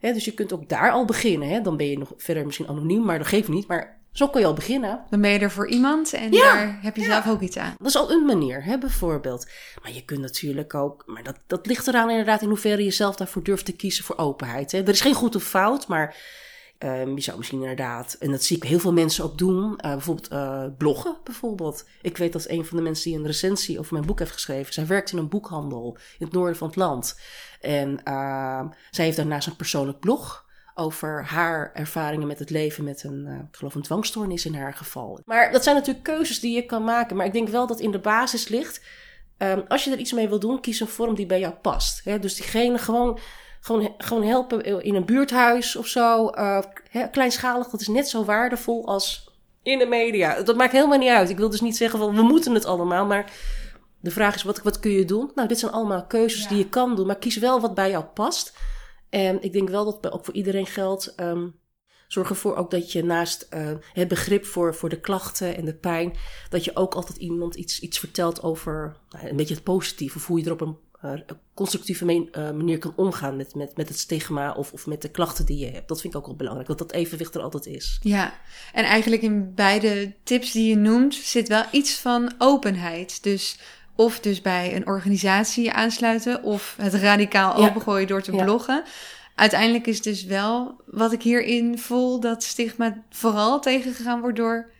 Hè, 0.00 0.12
dus 0.12 0.24
je 0.24 0.32
kunt 0.32 0.52
ook 0.52 0.68
daar 0.68 0.90
al 0.90 1.04
beginnen. 1.04 1.48
Hè. 1.48 1.60
Dan 1.60 1.76
ben 1.76 1.86
je 1.86 1.98
nog 1.98 2.12
verder 2.16 2.44
misschien 2.44 2.68
anoniem, 2.68 3.04
maar 3.04 3.18
dat 3.18 3.26
geeft 3.26 3.48
niet. 3.48 3.66
Maar 3.66 3.98
Zo 4.12 4.28
kun 4.28 4.40
je 4.40 4.46
al 4.46 4.54
beginnen. 4.54 5.04
Dan 5.10 5.20
ben 5.20 5.30
je 5.30 5.38
er 5.38 5.50
voor 5.50 5.68
iemand 5.68 6.12
en 6.12 6.32
Ja, 6.32 6.54
daar 6.54 6.78
heb 6.82 6.96
je 6.96 7.02
ja. 7.02 7.08
zelf 7.08 7.28
ook 7.28 7.40
iets 7.40 7.56
aan. 7.56 7.74
Dat 7.78 7.86
is 7.86 7.96
al 7.96 8.10
een 8.10 8.24
manier, 8.24 8.64
hè, 8.64 8.78
bijvoorbeeld. 8.78 9.48
Maar 9.82 9.92
je 9.92 10.04
kunt 10.04 10.20
natuurlijk 10.20 10.74
ook, 10.74 11.02
maar 11.06 11.22
dat, 11.22 11.36
dat 11.46 11.66
ligt 11.66 11.86
eraan 11.86 12.10
inderdaad 12.10 12.42
in 12.42 12.48
hoeverre 12.48 12.84
je 12.84 12.90
zelf 12.90 13.16
daarvoor 13.16 13.42
durft 13.42 13.64
te 13.64 13.76
kiezen 13.76 14.04
voor 14.04 14.16
openheid. 14.16 14.72
Hè. 14.72 14.78
Er 14.78 14.88
is 14.88 15.00
geen 15.00 15.14
goed 15.14 15.36
of 15.36 15.44
fout, 15.44 15.88
maar 15.88 16.16
ehm, 16.80 17.14
je 17.14 17.20
zou 17.20 17.36
misschien 17.36 17.60
inderdaad, 17.60 18.16
en 18.20 18.30
dat 18.30 18.44
zie 18.44 18.56
ik 18.56 18.62
heel 18.62 18.78
veel 18.78 18.92
mensen 18.92 19.24
ook 19.24 19.38
doen, 19.38 19.78
eh, 19.78 19.90
bijvoorbeeld 19.90 20.28
eh, 20.28 20.64
bloggen 20.78 21.16
bijvoorbeeld. 21.24 21.88
Ik 22.02 22.16
weet 22.16 22.32
dat 22.32 22.48
een 22.48 22.64
van 22.64 22.76
de 22.76 22.82
mensen 22.82 23.10
die 23.10 23.18
een 23.18 23.26
recensie 23.26 23.78
over 23.78 23.92
mijn 23.92 24.06
boek 24.06 24.18
heeft 24.18 24.32
geschreven, 24.32 24.72
zij 24.72 24.86
werkt 24.86 25.12
in 25.12 25.18
een 25.18 25.28
boekhandel 25.28 25.96
in 26.18 26.26
het 26.26 26.34
noorden 26.34 26.56
van 26.56 26.66
het 26.66 26.76
land. 26.76 27.20
En 27.60 28.02
ehm, 28.02 28.68
zij 28.90 29.04
heeft 29.04 29.16
daarnaast 29.16 29.46
een 29.46 29.56
persoonlijk 29.56 30.00
blog 30.00 30.48
over 30.74 31.24
haar 31.24 31.70
ervaringen 31.74 32.26
met 32.26 32.38
het 32.38 32.50
leven 32.50 32.84
met 32.84 33.04
een, 33.04 33.26
eh, 33.26 33.34
ik 33.34 33.56
geloof 33.56 33.74
een 33.74 33.82
dwangstoornis 33.82 34.46
in 34.46 34.54
haar 34.54 34.74
geval. 34.74 35.20
Maar 35.24 35.52
dat 35.52 35.62
zijn 35.62 35.76
natuurlijk 35.76 36.04
keuzes 36.04 36.40
die 36.40 36.54
je 36.54 36.66
kan 36.66 36.84
maken. 36.84 37.16
Maar 37.16 37.26
ik 37.26 37.32
denk 37.32 37.48
wel 37.48 37.66
dat 37.66 37.80
in 37.80 37.90
de 37.90 37.98
basis 37.98 38.48
ligt, 38.48 38.84
ehm, 39.36 39.60
als 39.68 39.84
je 39.84 39.90
er 39.90 39.98
iets 39.98 40.12
mee 40.12 40.28
wil 40.28 40.40
doen, 40.40 40.60
kies 40.60 40.80
een 40.80 40.88
vorm 40.88 41.14
die 41.14 41.26
bij 41.26 41.40
jou 41.40 41.54
past. 41.54 42.04
Hè? 42.04 42.18
Dus 42.18 42.34
diegene 42.34 42.78
gewoon, 42.78 43.18
gewoon, 43.60 43.94
gewoon 43.98 44.22
helpen 44.22 44.82
in 44.82 44.94
een 44.94 45.04
buurthuis 45.04 45.76
of 45.76 45.86
zo, 45.86 46.28
eh, 46.28 46.58
kleinschalig, 47.10 47.68
dat 47.68 47.80
is 47.80 47.88
net 47.88 48.08
zo 48.08 48.24
waardevol 48.24 48.86
als 48.86 49.28
in 49.62 49.78
de 49.78 49.86
media. 49.86 50.42
Dat 50.42 50.56
maakt 50.56 50.72
helemaal 50.72 50.98
niet 50.98 51.08
uit. 51.08 51.30
Ik 51.30 51.36
wil 51.36 51.50
dus 51.50 51.60
niet 51.60 51.76
zeggen 51.76 51.98
van 51.98 52.14
we 52.14 52.22
moeten 52.22 52.54
het 52.54 52.64
allemaal, 52.64 53.06
maar 53.06 53.32
de 54.00 54.10
vraag 54.10 54.34
is 54.34 54.42
wat, 54.42 54.62
wat 54.62 54.80
kun 54.80 54.90
je 54.90 55.04
doen? 55.04 55.30
Nou, 55.34 55.48
dit 55.48 55.58
zijn 55.58 55.72
allemaal 55.72 56.06
keuzes 56.06 56.42
Ja. 56.42 56.48
die 56.48 56.58
je 56.58 56.68
kan 56.68 56.96
doen, 56.96 57.06
maar 57.06 57.18
kies 57.18 57.36
wel 57.36 57.60
wat 57.60 57.74
bij 57.74 57.90
jou 57.90 58.04
past. 58.04 58.56
En 59.10 59.42
ik 59.42 59.52
denk 59.52 59.68
wel 59.68 59.84
dat 60.00 60.12
ook 60.12 60.24
voor 60.24 60.34
iedereen 60.34 60.66
geldt. 60.66 61.14
ehm, 61.14 61.48
zorg 62.08 62.28
ervoor 62.28 62.56
ook 62.56 62.70
dat 62.70 62.92
je 62.92 63.04
naast 63.04 63.42
eh, 63.50 63.70
het 63.92 64.08
begrip 64.08 64.44
voor, 64.44 64.74
voor 64.74 64.88
de 64.88 65.00
klachten 65.00 65.56
en 65.56 65.64
de 65.64 65.74
pijn, 65.74 66.16
dat 66.48 66.64
je 66.64 66.76
ook 66.76 66.94
altijd 66.94 67.18
iemand 67.18 67.54
iets, 67.54 67.80
iets 67.80 67.98
vertelt 67.98 68.42
over 68.42 68.96
nou, 69.10 69.28
een 69.28 69.36
beetje 69.36 69.54
het 69.54 69.62
positieve. 69.62 70.16
Of 70.16 70.26
hoe 70.26 70.38
je 70.38 70.44
er 70.44 70.52
op 70.52 70.60
een 70.60 70.76
eh, 70.89 70.89
constructieve 71.54 72.04
me- 72.04 72.28
eh, 72.32 72.42
manier 72.50 72.78
kan 72.78 72.92
omgaan 72.96 73.36
met, 73.36 73.54
met, 73.54 73.76
met 73.76 73.88
het 73.88 73.98
stigma 73.98 74.52
of, 74.52 74.72
of 74.72 74.86
met 74.86 75.02
de 75.02 75.08
klachten 75.10 75.46
die 75.46 75.58
je 75.58 75.70
hebt. 75.70 75.88
Dat 75.88 76.00
vind 76.00 76.12
ik 76.14 76.18
ook 76.20 76.26
wel 76.26 76.36
belangrijk, 76.36 76.68
dat 76.68 76.78
dat 76.78 76.92
evenwicht 76.92 77.34
er 77.34 77.42
altijd 77.42 77.66
is. 77.66 77.98
Ja, 78.02 78.32
en 78.72 78.84
eigenlijk 78.84 79.22
in 79.22 79.54
beide 79.54 80.12
tips 80.24 80.52
die 80.52 80.68
je 80.68 80.76
noemt 80.76 81.14
zit 81.14 81.48
wel 81.48 81.62
iets 81.70 81.94
van 81.98 82.32
openheid. 82.38 83.22
Dus 83.22 83.58
of 83.96 84.20
dus 84.20 84.40
bij 84.40 84.76
een 84.76 84.86
organisatie 84.86 85.72
aansluiten 85.72 86.42
of 86.42 86.74
het 86.80 86.94
radicaal 86.94 87.60
Ja. 87.60 87.68
opengooien 87.68 88.06
door 88.06 88.22
te 88.22 88.32
Ja. 88.32 88.44
bloggen. 88.44 88.82
Uiteindelijk 89.34 89.86
is 89.86 90.02
dus 90.02 90.24
wel 90.24 90.80
wat 90.86 91.12
ik 91.12 91.22
hierin 91.22 91.78
voel 91.78 92.20
dat 92.20 92.42
stigma 92.42 93.02
vooral 93.10 93.60
tegengegaan 93.60 94.20
wordt 94.20 94.36
door 94.36 94.70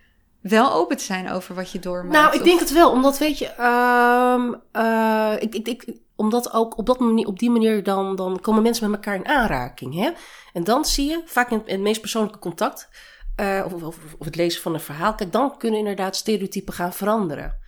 wel 0.41 0.73
open 0.73 0.97
te 0.97 1.05
zijn 1.05 1.31
over 1.31 1.55
wat 1.55 1.71
je 1.71 1.79
doormaakt. 1.79 2.13
Nou, 2.15 2.35
ik 2.35 2.41
Of- 2.41 2.47
denk 2.47 2.61
het 2.61 2.73
wel, 2.73 2.91
omdat 2.91 3.19
weet 3.19 3.39
je, 3.39 3.47
ehm, 3.47 4.55
eh, 4.73 5.33
ik, 5.43 5.55
ik, 5.55 5.67
ik, 5.69 5.85
omdat 6.21 6.53
ook 6.53 6.79
op, 6.79 6.87
dat 6.87 6.99
manier, 6.99 7.27
op 7.27 7.39
die 7.39 7.51
manier 7.51 7.83
dan, 7.83 8.17
dan 8.17 8.41
komen 8.41 8.63
mensen 8.63 8.91
met 8.91 8.99
elkaar 8.99 9.15
in 9.15 9.29
aanraking. 9.29 9.95
Hè? 9.95 10.11
En 10.53 10.65
dan 10.65 10.85
zie 10.85 11.09
je, 11.09 11.23
vaak 11.25 11.51
in 11.51 11.63
het, 11.67 11.81
meest 11.81 12.01
persoonlijke 12.01 12.39
contact, 12.39 12.89
eh, 13.37 13.63
of, 13.65 13.73
of, 13.73 13.97
of 14.19 14.25
het 14.25 14.37
lezen 14.37 14.63
van 14.63 14.75
een 14.75 14.81
verhaal, 14.81 15.15
kijk, 15.15 15.33
dan 15.33 15.59
kunnen 15.59 15.79
inderdaad 15.79 16.17
stereotypen 16.17 16.75
gaan 16.75 16.93
veranderen. 16.93 17.59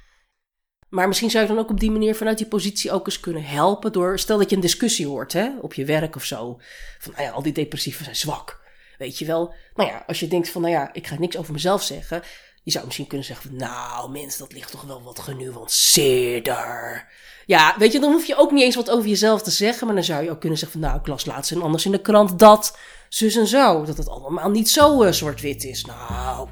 Maar 0.89 1.09
misschien 1.09 1.31
zou 1.31 1.43
je 1.43 1.55
dan 1.55 1.59
ook 1.59 1.71
op 1.71 1.81
die 1.81 1.91
manier 1.91 2.15
vanuit 2.15 2.39
die 2.39 2.47
positie 2.47 2.93
ook 2.93 3.07
eens 3.07 3.21
kunnen 3.21 3.45
helpen 3.45 3.93
door, 3.93 4.19
stel 4.19 4.39
dat 4.39 4.51
je 4.51 4.57
een 4.57 4.63
discussie 4.63 5.07
hoort 5.07 5.33
hè, 5.33 5.51
op 5.61 5.75
je 5.75 5.85
werk 5.85 6.17
of 6.17 6.25
zo, 6.25 6.61
van 6.99 7.13
nou 7.13 7.25
ja, 7.25 7.31
al 7.31 7.43
die 7.43 7.53
depressieven 7.53 8.05
zijn 8.05 8.17
zwak. 8.17 8.61
Weet 8.99 9.19
je 9.19 9.25
wel, 9.25 9.55
nou 9.75 9.91
ja, 9.91 10.05
als 10.07 10.21
je 10.21 10.29
denkt 10.29 10.49
van, 10.49 10.63
nou 10.63 10.75
ja, 10.75 10.93
ik 10.93 11.07
ga 11.07 11.19
niks 11.19 11.37
over 11.37 11.53
mezelf 11.53 11.83
zeggen, 11.83 12.23
je 12.63 12.71
zou 12.71 12.85
misschien 12.85 13.07
kunnen 13.07 13.27
zeggen 13.27 13.49
van, 13.49 13.59
nou 13.59 14.11
mensen, 14.11 14.41
dat 14.41 14.53
ligt 14.53 14.71
toch 14.71 14.83
wel 14.83 15.03
wat 15.03 15.19
genuanceerder. 15.19 17.07
Ja, 17.47 17.75
weet 17.79 17.93
je, 17.93 18.01
dan 18.01 18.13
hoef 18.13 18.25
je 18.25 18.37
ook 18.37 18.51
niet 18.51 18.63
eens 18.63 18.77
wat 18.77 18.91
over 18.91 19.09
jezelf 19.09 19.43
te 19.43 19.51
zeggen, 19.51 19.87
maar 19.87 19.95
dan 19.95 20.05
zou 20.05 20.25
je 20.25 20.31
ook 20.31 20.41
kunnen 20.41 20.59
zeggen 20.59 20.81
van, 20.81 20.89
nou, 20.89 21.01
ik 21.01 21.07
las 21.07 21.25
laatst 21.25 21.53
en 21.53 21.63
anders 21.63 21.85
in 21.85 21.93
de 21.93 22.01
krant 22.01 22.39
dat, 22.39 22.79
zus 23.09 23.37
en 23.37 23.47
zo, 23.47 23.85
dat 23.85 23.97
het 23.97 24.09
allemaal 24.09 24.51
niet 24.51 24.71
zo 24.71 25.03
eh, 25.03 25.13
zwart-wit 25.13 25.65
is. 25.65 25.85
Nou, 25.85 26.49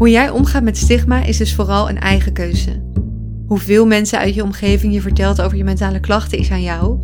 Hoe 0.00 0.10
jij 0.10 0.30
omgaat 0.30 0.62
met 0.62 0.76
stigma 0.76 1.22
is 1.24 1.36
dus 1.36 1.54
vooral 1.54 1.88
een 1.88 1.98
eigen 1.98 2.32
keuze. 2.32 2.82
Hoeveel 3.46 3.86
mensen 3.86 4.18
uit 4.18 4.34
je 4.34 4.42
omgeving 4.42 4.92
je 4.92 5.00
vertelt 5.00 5.40
over 5.42 5.56
je 5.56 5.64
mentale 5.64 6.00
klachten 6.00 6.38
is 6.38 6.50
aan 6.50 6.62
jou. 6.62 6.98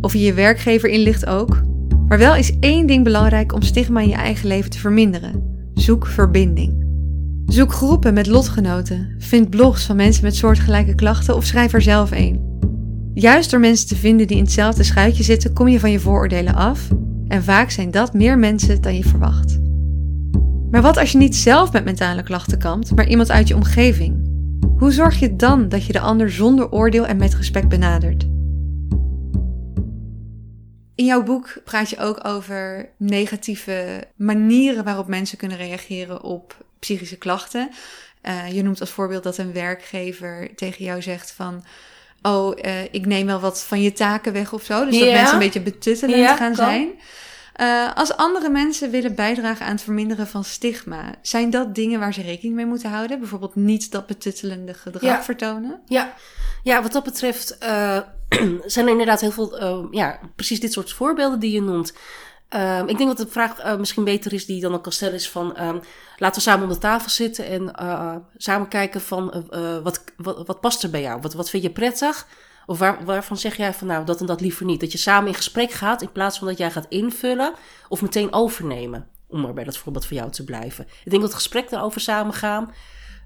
Of 0.00 0.12
je 0.12 0.20
je 0.20 0.32
werkgever 0.32 0.88
inlicht 0.88 1.26
ook. 1.26 1.71
Maar 2.12 2.20
wel 2.20 2.34
is 2.34 2.58
één 2.60 2.86
ding 2.86 3.04
belangrijk 3.04 3.52
om 3.52 3.62
stigma 3.62 4.00
in 4.00 4.08
je 4.08 4.14
eigen 4.14 4.48
leven 4.48 4.70
te 4.70 4.78
verminderen. 4.78 5.42
Zoek 5.74 6.06
verbinding. 6.06 6.84
Zoek 7.46 7.72
groepen 7.72 8.14
met 8.14 8.26
lotgenoten. 8.26 9.14
Vind 9.18 9.50
blogs 9.50 9.84
van 9.84 9.96
mensen 9.96 10.24
met 10.24 10.36
soortgelijke 10.36 10.94
klachten 10.94 11.36
of 11.36 11.44
schrijf 11.44 11.72
er 11.72 11.82
zelf 11.82 12.10
een. 12.10 12.58
Juist 13.14 13.50
door 13.50 13.60
mensen 13.60 13.88
te 13.88 13.96
vinden 13.96 14.26
die 14.26 14.36
in 14.36 14.42
hetzelfde 14.42 14.82
schuitje 14.82 15.22
zitten, 15.22 15.52
kom 15.52 15.68
je 15.68 15.80
van 15.80 15.90
je 15.90 16.00
vooroordelen 16.00 16.54
af. 16.54 16.88
En 17.28 17.44
vaak 17.44 17.70
zijn 17.70 17.90
dat 17.90 18.14
meer 18.14 18.38
mensen 18.38 18.82
dan 18.82 18.96
je 18.96 19.04
verwacht. 19.04 19.60
Maar 20.70 20.82
wat 20.82 20.98
als 20.98 21.12
je 21.12 21.18
niet 21.18 21.36
zelf 21.36 21.72
met 21.72 21.84
mentale 21.84 22.22
klachten 22.22 22.58
kampt, 22.58 22.94
maar 22.94 23.08
iemand 23.08 23.30
uit 23.30 23.48
je 23.48 23.54
omgeving? 23.54 24.30
Hoe 24.76 24.92
zorg 24.92 25.18
je 25.18 25.36
dan 25.36 25.68
dat 25.68 25.84
je 25.84 25.92
de 25.92 26.00
ander 26.00 26.30
zonder 26.30 26.70
oordeel 26.70 27.06
en 27.06 27.16
met 27.16 27.34
respect 27.34 27.68
benadert? 27.68 28.26
In 31.02 31.08
jouw 31.08 31.22
boek 31.22 31.54
praat 31.64 31.90
je 31.90 31.98
ook 31.98 32.26
over 32.26 32.88
negatieve 32.96 34.04
manieren 34.16 34.84
waarop 34.84 35.06
mensen 35.06 35.38
kunnen 35.38 35.56
reageren 35.56 36.22
op 36.22 36.56
psychische 36.78 37.16
klachten. 37.16 37.70
Eh, 38.20 38.52
je 38.52 38.62
noemt 38.62 38.80
als 38.80 38.90
voorbeeld 38.90 39.22
dat 39.22 39.38
een 39.38 39.52
werkgever 39.52 40.48
tegen 40.54 40.84
jou 40.84 41.02
zegt 41.02 41.32
van... 41.32 41.64
Oh, 42.22 42.58
eh, 42.60 42.82
ik 42.90 43.06
neem 43.06 43.26
wel 43.26 43.40
wat 43.40 43.62
van 43.64 43.82
je 43.82 43.92
taken 43.92 44.32
weg 44.32 44.52
of 44.52 44.62
zo. 44.62 44.84
Dus 44.84 44.98
dat 44.98 45.08
mensen 45.08 45.32
een 45.32 45.38
beetje 45.38 45.60
betuttelend 45.60 46.18
Ja, 46.18 46.36
gaan 46.36 46.54
kan. 46.54 46.66
zijn. 46.66 46.88
Eh, 47.52 47.94
als 47.94 48.16
andere 48.16 48.48
mensen 48.48 48.90
willen 48.90 49.14
bijdragen 49.14 49.66
aan 49.66 49.72
het 49.72 49.82
verminderen 49.82 50.26
van 50.26 50.44
stigma, 50.44 51.14
zijn 51.22 51.50
dat 51.50 51.74
dingen 51.74 52.00
waar 52.00 52.14
ze 52.14 52.22
rekening 52.22 52.54
mee 52.54 52.66
moeten 52.66 52.90
houden? 52.90 53.18
Bijvoorbeeld 53.18 53.54
niet 53.54 53.90
dat 53.90 54.06
betuttelende 54.06 54.74
gedrag 54.74 55.02
Ja. 55.02 55.22
vertonen? 55.22 55.80
Ja, 55.86 56.14
ja 56.62 56.82
wat 56.82 56.92
dat 56.92 57.04
betreft 57.04 57.58
eh, 57.58 57.98
zijn 58.64 58.86
er 58.86 58.90
inderdaad 58.92 59.20
heel 59.20 59.30
veel, 59.30 59.58
eh, 59.58 59.78
ja, 59.90 60.18
precies 60.36 60.60
dit 60.60 60.72
soort 60.72 60.92
voorbeelden 60.92 61.38
die 61.38 61.52
je 61.52 61.62
noemt. 61.62 61.92
Ehm, 62.48 62.88
ik 62.88 62.96
denk 62.96 63.08
dat 63.16 63.26
de 63.26 63.32
vraag 63.32 63.76
misschien 63.78 64.04
beter 64.04 64.32
is 64.32 64.46
die 64.46 64.60
dan 64.60 64.74
ook 64.74 64.86
stellen 64.88 65.14
is 65.14 65.30
van... 65.30 65.56
ehm, 65.56 65.78
laten 66.16 66.42
we 66.42 66.48
samen 66.48 66.62
om 66.66 66.72
de 66.72 66.78
tafel 66.78 67.10
zitten 67.10 67.46
en 67.46 67.74
samen 68.36 68.68
kijken 68.68 69.00
van 69.00 69.44
wat, 69.82 70.04
wat, 70.16 70.46
wat 70.46 70.60
past 70.60 70.82
er 70.82 70.90
bij 70.90 71.00
jou? 71.02 71.20
Wat, 71.20 71.34
wat 71.34 71.50
vind 71.50 71.62
je 71.62 71.70
prettig? 71.70 72.26
Of 72.66 72.78
waar, 72.78 73.04
waarvan 73.04 73.36
zeg 73.36 73.56
jij 73.56 73.74
van 73.74 73.86
nou 73.86 74.04
dat 74.04 74.20
en 74.20 74.26
dat 74.26 74.40
liever 74.40 74.64
niet? 74.64 74.80
Dat 74.80 74.92
je 74.92 74.98
samen 74.98 75.28
in 75.28 75.34
gesprek 75.34 75.70
gaat 75.70 76.02
in 76.02 76.12
plaats 76.12 76.38
van 76.38 76.46
dat 76.46 76.58
jij 76.58 76.70
gaat 76.70 76.86
invullen 76.88 77.52
of 77.88 78.02
meteen 78.02 78.32
overnemen. 78.32 79.06
Om 79.28 79.40
maar 79.40 79.52
bij 79.54 79.64
dat 79.64 79.76
voorbeeld 79.76 80.06
van 80.06 80.16
jou 80.16 80.30
te 80.30 80.44
blijven. 80.44 80.84
Ik 80.84 81.10
denk 81.10 81.22
dat 81.22 81.30
het 81.30 81.34
gesprek 81.34 81.70
daarover 81.70 82.00
samen 82.00 82.34
gaan. 82.34 82.72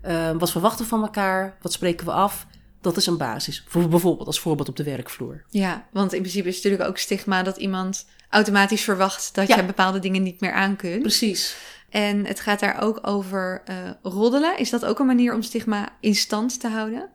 Eh, 0.02 0.30
wat 0.38 0.50
verwachten 0.50 0.82
we 0.84 0.88
van 0.90 1.02
elkaar? 1.02 1.56
Wat 1.60 1.72
spreken 1.72 2.06
we 2.06 2.12
af? 2.12 2.46
Dat 2.80 2.96
is 2.96 3.06
een 3.06 3.16
basis. 3.16 3.64
Voor 3.68 3.88
bijvoorbeeld 3.88 4.26
als 4.26 4.40
voorbeeld 4.40 4.68
op 4.68 4.76
de 4.76 4.84
werkvloer. 4.84 5.44
Ja, 5.48 5.86
want 5.92 6.12
in 6.12 6.20
principe 6.20 6.48
is 6.48 6.54
het 6.54 6.64
natuurlijk 6.64 6.90
ook 6.90 6.98
stigma 6.98 7.42
dat 7.42 7.56
iemand 7.56 8.06
automatisch 8.30 8.82
verwacht 8.82 9.34
dat 9.34 9.48
Ja. 9.48 9.56
je 9.56 9.64
bepaalde 9.64 9.98
dingen 9.98 10.22
niet 10.22 10.40
meer 10.40 10.52
aan 10.52 10.76
kunt. 10.76 11.00
Precies. 11.02 11.56
En 11.90 12.26
het 12.26 12.40
gaat 12.40 12.60
daar 12.60 12.80
ook 12.82 12.98
over 13.06 13.62
eh, 13.64 13.76
roddelen. 14.02 14.58
Is 14.58 14.70
dat 14.70 14.84
ook 14.84 14.98
een 14.98 15.06
manier 15.06 15.34
om 15.34 15.42
stigma 15.42 15.88
in 16.00 16.14
stand 16.14 16.60
te 16.60 16.68
houden? 16.68 17.08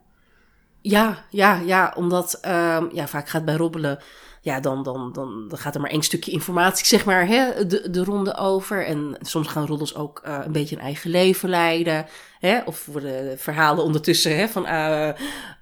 Ja, 0.82 1.24
ja, 1.30 1.54
ja. 1.64 1.92
Omdat 1.96 2.38
ehm, 2.40 2.86
ja, 2.92 3.06
vaak 3.08 3.28
gaat 3.28 3.44
bij 3.44 3.54
robbelen. 3.56 3.98
Ja, 4.44 4.60
dan, 4.60 4.82
dan, 4.82 5.12
dan, 5.12 5.48
dan 5.48 5.58
gaat 5.58 5.74
er 5.74 5.80
maar 5.80 5.90
één 5.90 6.02
stukje 6.02 6.30
informatie, 6.30 6.86
zeg 6.86 7.04
maar, 7.04 7.26
hè, 7.26 7.66
de, 7.66 7.90
de 7.90 8.04
ronde 8.04 8.36
over. 8.36 8.86
En 8.86 9.16
soms 9.20 9.48
gaan 9.48 9.66
roddels 9.66 9.94
ook 9.94 10.20
eh, 10.24 10.38
een 10.44 10.52
beetje 10.52 10.76
een 10.76 10.82
eigen 10.82 11.10
leven 11.10 11.48
leiden. 11.48 12.06
Hè, 12.40 12.62
of 12.62 12.86
worden 12.86 13.38
verhalen 13.38 13.84
ondertussen 13.84 14.36
hè, 14.36 14.48
van, 14.48 14.66
eh, 14.66 15.10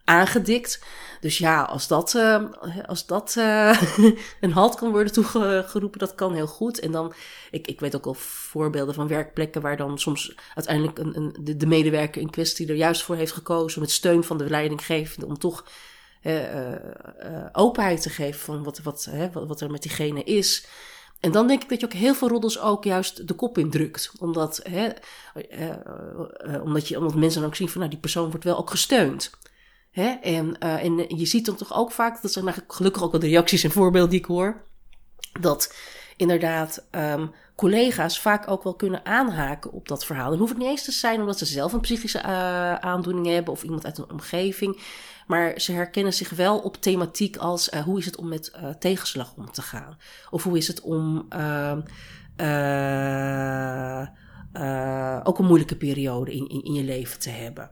aangedikt. 0.05 0.85
Dus 1.21 1.39
ja, 1.39 1.63
als 1.63 1.89
dat, 1.89 2.15
eh, 2.15 2.45
als 2.87 3.07
dat 3.07 3.35
een 4.41 4.53
halt 4.53 4.75
kan 4.75 4.91
worden 4.91 5.13
toegeroepen, 5.13 5.99
dat 5.99 6.15
kan 6.15 6.35
heel 6.35 6.47
goed. 6.47 6.79
En 6.79 6.93
dan, 6.93 7.13
ik, 7.51 7.67
ik 7.67 7.81
weet 7.81 7.97
ook 7.97 8.07
al 8.07 8.15
voorbeelden 8.15 8.95
van 8.95 9.09
werkplekken 9.09 9.63
waar 9.63 9.77
dan 9.77 9.99
soms 9.99 10.35
uiteindelijk 10.55 10.99
een, 10.99 11.17
een, 11.17 11.37
de, 11.41 11.57
de 11.57 11.67
medewerker 11.67 12.21
in 12.21 12.31
kwestie 12.31 12.69
er 12.69 12.75
juist 12.75 13.03
voor 13.03 13.17
heeft 13.17 13.33
gekozen, 13.33 13.81
met 13.81 13.91
steun 13.91 14.25
van 14.25 14.39
de 14.39 14.51
leidinggevende, 14.51 15.27
om 15.27 15.39
toch 15.39 15.65
openheid 17.53 18.03
te 18.03 18.11
geven 18.11 18.41
van 18.41 18.63
wat, 18.63 18.79
wat, 18.79 19.09
hè, 19.11 19.31
wat, 19.31 19.61
er 19.61 19.71
met 19.71 19.83
diegene 19.83 20.25
is. 20.25 20.67
En 21.21 21.33
dan 21.33 21.47
denk 21.47 21.63
ik 21.63 21.69
dat 21.69 21.81
je 21.81 21.87
ook 21.87 21.93
heel 21.93 22.15
veel 22.15 22.29
roddels 22.29 22.61
ook 22.61 22.85
juist 22.85 23.29
de 23.29 23.35
kop 23.35 23.59
indrukt. 23.59 24.13
Omdat, 24.19 24.61
hè, 24.63 24.89
eh, 25.35 25.69
eh, 25.69 26.63
omdat, 26.63 26.89
je, 26.89 26.99
omdat 26.99 27.15
mensen 27.15 27.41
dan 27.41 27.51
ook 27.51 27.57
zien 27.57 27.69
van, 27.69 27.79
nou, 27.79 27.91
die 27.91 28.01
persoon 28.01 28.31
wordt 28.31 28.45
wel 28.45 28.59
ook 28.59 28.71
gesteund. 28.71 29.31
Hè? 29.91 30.09
En, 30.09 30.59
eh, 30.59 30.85
en 30.85 31.19
je 31.19 31.27
ziet 31.27 31.47
dan 31.47 31.57
toch 31.57 31.75
ook 31.75 31.93
vaak, 31.93 32.23
dat 32.23 32.33
zijn 32.33 32.45
eigenlijk 32.45 32.75
gelukkig 32.75 33.03
ook 33.03 33.11
wel 33.11 33.21
de 33.21 33.27
reacties 33.27 33.65
en 33.65 33.71
voorbeelden 33.71 34.11
die 34.11 34.19
ik 34.19 34.25
hoor, 34.25 34.65
dat 35.41 35.75
inderdaad 36.17 36.87
ehm, 36.91 37.27
collega's 37.57 38.21
vaak 38.21 38.51
ook 38.51 38.63
wel 38.63 38.75
kunnen 38.75 39.05
aanhaken 39.05 39.73
op 39.73 39.89
dat 39.89 40.05
verhaal. 40.05 40.31
Dan 40.31 40.39
hoeft 40.39 40.51
het 40.51 40.61
niet 40.61 40.69
eens 40.69 40.85
te 40.85 40.93
zijn 40.93 41.21
omdat 41.21 41.39
ze 41.39 41.47
zelf 41.47 41.73
een 41.73 41.81
psychische 41.81 42.19
uh, 42.19 42.75
aandoening 42.75 43.27
hebben 43.27 43.53
of 43.53 43.63
iemand 43.63 43.85
uit 43.85 43.99
een 43.99 44.11
omgeving. 44.11 44.81
Maar 45.31 45.61
ze 45.61 45.73
herkennen 45.73 46.13
zich 46.13 46.31
wel 46.31 46.59
op 46.59 46.77
thematiek 46.77 47.37
als 47.37 47.69
uh, 47.69 47.81
hoe 47.81 47.99
is 47.99 48.05
het 48.05 48.17
om 48.17 48.29
met 48.29 48.53
uh, 48.57 48.69
tegenslag 48.71 49.35
om 49.37 49.51
te 49.51 49.63
gaan? 49.63 49.99
Of 50.31 50.43
hoe 50.43 50.57
is 50.57 50.67
het 50.67 50.81
om 50.81 51.27
ehm, 51.29 51.81
ook 55.23 55.39
een 55.39 55.47
moeilijke 55.47 55.77
periode 55.77 56.33
in, 56.33 56.49
in, 56.49 56.65
in 56.65 56.73
je 56.73 56.83
leven 56.83 57.21
te 57.21 57.31
hebben. 57.31 57.71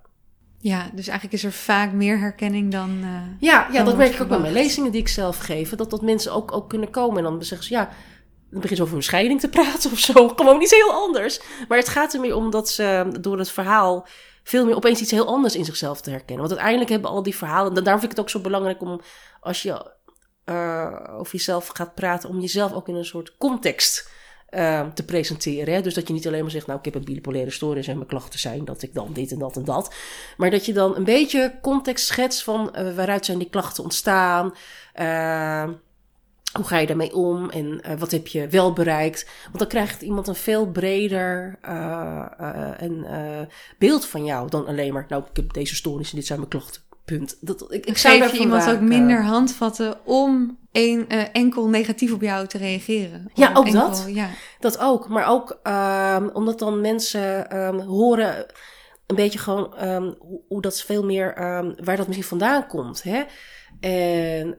Ja, 0.59 0.91
dus 0.95 1.09
eigenlijk 1.09 1.39
is 1.39 1.45
er 1.45 1.53
vaak 1.53 1.93
meer 1.93 2.19
herkenning 2.19 2.73
dan. 2.73 2.99
Uh, 3.03 3.21
ja, 3.41 3.69
ja 3.73 3.85
dat 3.85 3.97
merk 3.97 4.15
ik 4.15 4.21
ook 4.21 4.29
bij 4.29 4.41
mijn 4.41 4.53
lezingen 4.53 4.93
die 4.93 5.01
ik 5.01 5.09
zelf 5.09 5.39
geef. 5.39 5.71
Dat, 5.71 5.91
dat 5.91 6.03
mensen 6.03 6.33
ook, 6.33 6.53
ook 6.53 6.69
kunnen 6.69 6.91
komen 6.91 7.17
en 7.17 7.23
dan 7.25 7.45
zeggen 7.45 7.67
ze 7.67 7.75
ja. 7.75 7.89
Dan 8.51 8.61
begin 8.61 8.77
ze 8.77 8.83
over 8.83 8.97
een 8.97 9.03
scheiding 9.03 9.41
te 9.41 9.49
praten 9.49 9.91
of 9.93 9.99
zo. 9.99 10.29
Gewoon 10.29 10.63
iets 10.63 10.75
heel 10.75 10.93
anders. 10.93 11.41
Maar 11.69 11.79
het 11.79 11.89
gaat 11.89 12.15
er 12.15 12.21
meer 12.21 12.35
om 12.35 12.51
dat 12.51 12.71
ze 12.71 13.17
door 13.21 13.39
het 13.39 13.51
verhaal 13.51 14.07
veel 14.49 14.65
meer 14.65 14.77
opeens 14.77 15.01
iets 15.01 15.11
heel 15.11 15.27
anders 15.27 15.57
in 15.57 15.65
zichzelf 15.65 16.01
te 16.01 16.11
herkennen. 16.11 16.39
Want 16.39 16.51
uiteindelijk 16.51 16.91
hebben 16.91 17.11
al 17.11 17.23
die 17.23 17.37
verhalen. 17.37 17.77
En 17.77 17.85
daarom 17.85 18.01
vind 18.01 18.13
ik 18.13 18.17
het 18.19 18.27
ook 18.27 18.31
zo 18.31 18.41
belangrijk 18.41 18.81
om 18.81 19.01
als 19.41 19.63
je 19.63 19.93
uh, 20.45 20.97
over 21.19 21.33
jezelf 21.33 21.69
gaat 21.69 21.95
praten, 21.95 22.29
om 22.29 22.41
jezelf 22.41 22.73
ook 22.73 22.89
in 22.89 22.95
een 22.95 23.05
soort 23.05 23.37
context 23.37 24.11
uh, 24.51 24.87
te 24.87 25.05
presenteren. 25.05 25.75
Hè? 25.75 25.81
Dus 25.81 25.95
dat 25.95 26.07
je 26.07 26.13
niet 26.13 26.27
alleen 26.27 26.43
maar 26.43 26.51
zegt, 26.51 26.67
nou, 26.67 26.79
ik 26.79 26.85
heb 26.85 26.95
een 26.95 27.05
bipolaire 27.05 27.51
stoornis 27.51 27.89
en 27.89 27.97
mijn 27.97 28.09
klachten 28.09 28.39
zijn 28.39 28.65
dat 28.65 28.83
ik 28.83 28.95
dan 28.95 29.13
dit 29.13 29.33
en 29.33 29.39
dat 29.39 29.57
en 29.57 29.65
dat. 29.65 29.95
Maar 30.37 30.51
dat 30.51 30.67
je 30.67 30.73
dan 30.73 30.97
een 30.97 31.05
beetje 31.05 31.59
context 31.63 32.07
schetst 32.07 32.43
van 32.43 32.75
uh, 32.79 32.95
waaruit 32.95 33.25
zijn 33.25 33.39
die 33.39 33.51
klachten 33.51 33.85
ontstaan. 33.85 34.55
Hoe 36.59 36.67
ga 36.67 36.79
je 36.79 36.87
daarmee 36.87 37.15
om 37.15 37.51
en 37.51 37.67
uh, 37.67 37.99
wat 37.99 38.11
heb 38.11 38.27
je 38.27 38.49
wel 38.49 38.73
bereikt? 38.73 39.31
Want 39.45 39.59
dan 39.59 39.69
krijgt 39.69 40.03
iemand 40.03 40.29
een 40.29 40.35
veel 40.35 40.71
breder 40.71 41.59
uh, 41.65 42.27
uh, 42.41 42.83
en, 42.83 43.07
beeld 43.79 44.07
van 44.07 44.25
jou 44.25 44.51
dan 44.51 44.67
alleen 44.67 44.93
maar, 44.93 45.07
nou, 45.09 45.23
ik 45.31 45.37
heb 45.37 45.53
deze 45.53 45.75
stoornis 45.75 46.11
en 46.11 46.17
dit 46.17 46.27
zijn 46.27 46.39
mijn 46.39 46.51
klachten. 46.51 46.83
Punt. 47.05 47.37
Dat, 47.41 47.73
ik, 47.73 47.87
ik 47.87 47.97
zou 47.97 48.19
Geef 48.19 48.33
je 48.33 48.39
iemand 48.39 48.71
ook 48.71 48.81
minder 48.81 49.23
handvatten 49.23 50.07
om 50.07 50.59
een, 50.73 51.05
uh, 51.09 51.23
enkel 51.33 51.69
negatief 51.69 52.13
op 52.13 52.21
jou 52.21 52.47
te 52.47 52.59
reageren. 52.59 53.31
Ja, 53.35 53.51
ook 53.55 53.67
enkel, 53.67 53.81
dat. 53.81 54.05
Ja. 54.09 54.29
Dat 54.61 54.79
ook. 54.79 55.09
Maar 55.09 55.29
ook 55.29 55.59
um, 55.63 56.31
omdat 56.33 56.59
dan 56.59 56.81
mensen 56.81 57.57
um, 57.59 57.81
horen 57.81 58.47
een 59.07 59.17
beetje 59.17 59.39
gewoon 59.39 59.89
um, 59.89 60.15
hoe, 60.19 60.41
hoe, 60.49 60.63
dat 60.63 60.83
veel 60.83 61.05
meer, 61.05 61.35
waar 61.85 61.97
dat 61.97 62.07
misschien 62.07 62.29
vandaan 62.29 62.67
komt. 62.67 63.03
Hè? 63.03 63.23
En, 63.81 64.59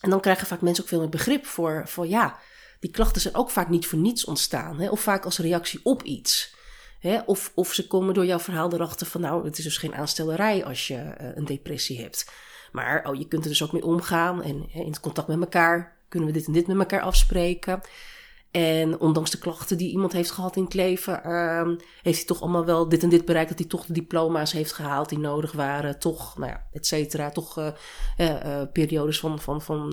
en 0.00 0.10
dan 0.10 0.20
krijgen 0.20 0.46
vaak 0.46 0.60
mensen 0.60 0.82
ook 0.82 0.88
veel 0.88 1.00
meer 1.00 1.08
begrip 1.08 1.46
voor, 1.46 1.82
voor 1.86 2.06
ja, 2.06 2.38
die 2.80 2.90
klachten 2.90 3.20
zijn 3.20 3.34
ook 3.34 3.50
vaak 3.50 3.68
niet 3.68 3.86
voor 3.86 3.98
niets 3.98 4.24
ontstaan. 4.24 4.80
Hè? 4.80 4.88
Of 4.88 5.00
vaak 5.00 5.24
als 5.24 5.38
reactie 5.38 5.80
op 5.82 6.02
iets. 6.02 6.56
Hè? 7.00 7.20
Of, 7.26 7.52
of 7.54 7.72
ze 7.72 7.86
komen 7.86 8.14
door 8.14 8.26
jouw 8.26 8.38
verhaal 8.38 8.72
erachter 8.72 9.06
van, 9.06 9.20
nou, 9.20 9.44
het 9.44 9.58
is 9.58 9.64
dus 9.64 9.76
geen 9.76 9.94
aanstellerij 9.94 10.64
als 10.64 10.86
je 10.86 10.94
uh, 10.94 11.28
een 11.34 11.44
depressie 11.44 12.00
hebt. 12.00 12.30
Maar 12.72 13.04
oh, 13.08 13.14
je 13.14 13.28
kunt 13.28 13.42
er 13.42 13.48
dus 13.48 13.62
ook 13.62 13.72
mee 13.72 13.84
omgaan 13.84 14.42
en 14.42 14.66
hè, 14.70 14.80
in 14.80 15.00
contact 15.00 15.28
met 15.28 15.40
elkaar 15.40 15.96
kunnen 16.08 16.28
we 16.28 16.34
dit 16.34 16.46
en 16.46 16.52
dit 16.52 16.66
met 16.66 16.78
elkaar 16.78 17.00
afspreken. 17.00 17.80
En 18.50 19.00
ondanks 19.00 19.30
de 19.30 19.38
klachten 19.38 19.78
die 19.78 19.90
iemand 19.90 20.12
heeft 20.12 20.30
gehad 20.30 20.56
in 20.56 20.64
het 20.64 20.74
leven, 20.74 21.20
uh, 21.26 21.76
heeft 22.02 22.16
hij 22.16 22.26
toch 22.26 22.42
allemaal 22.42 22.64
wel 22.64 22.88
dit 22.88 23.02
en 23.02 23.08
dit 23.08 23.24
bereikt. 23.24 23.48
Dat 23.48 23.58
hij 23.58 23.68
toch 23.68 23.86
de 23.86 23.92
diploma's 23.92 24.52
heeft 24.52 24.72
gehaald 24.72 25.08
die 25.08 25.18
nodig 25.18 25.52
waren. 25.52 25.98
Toch, 25.98 26.38
nou 26.38 26.50
ja, 26.50 26.66
et 26.72 26.86
cetera. 26.86 27.30
Toch 27.30 27.58
uh, 27.58 27.68
uh, 28.18 28.62
periodes 28.72 29.20
van, 29.20 29.40
van, 29.40 29.62
van 29.62 29.92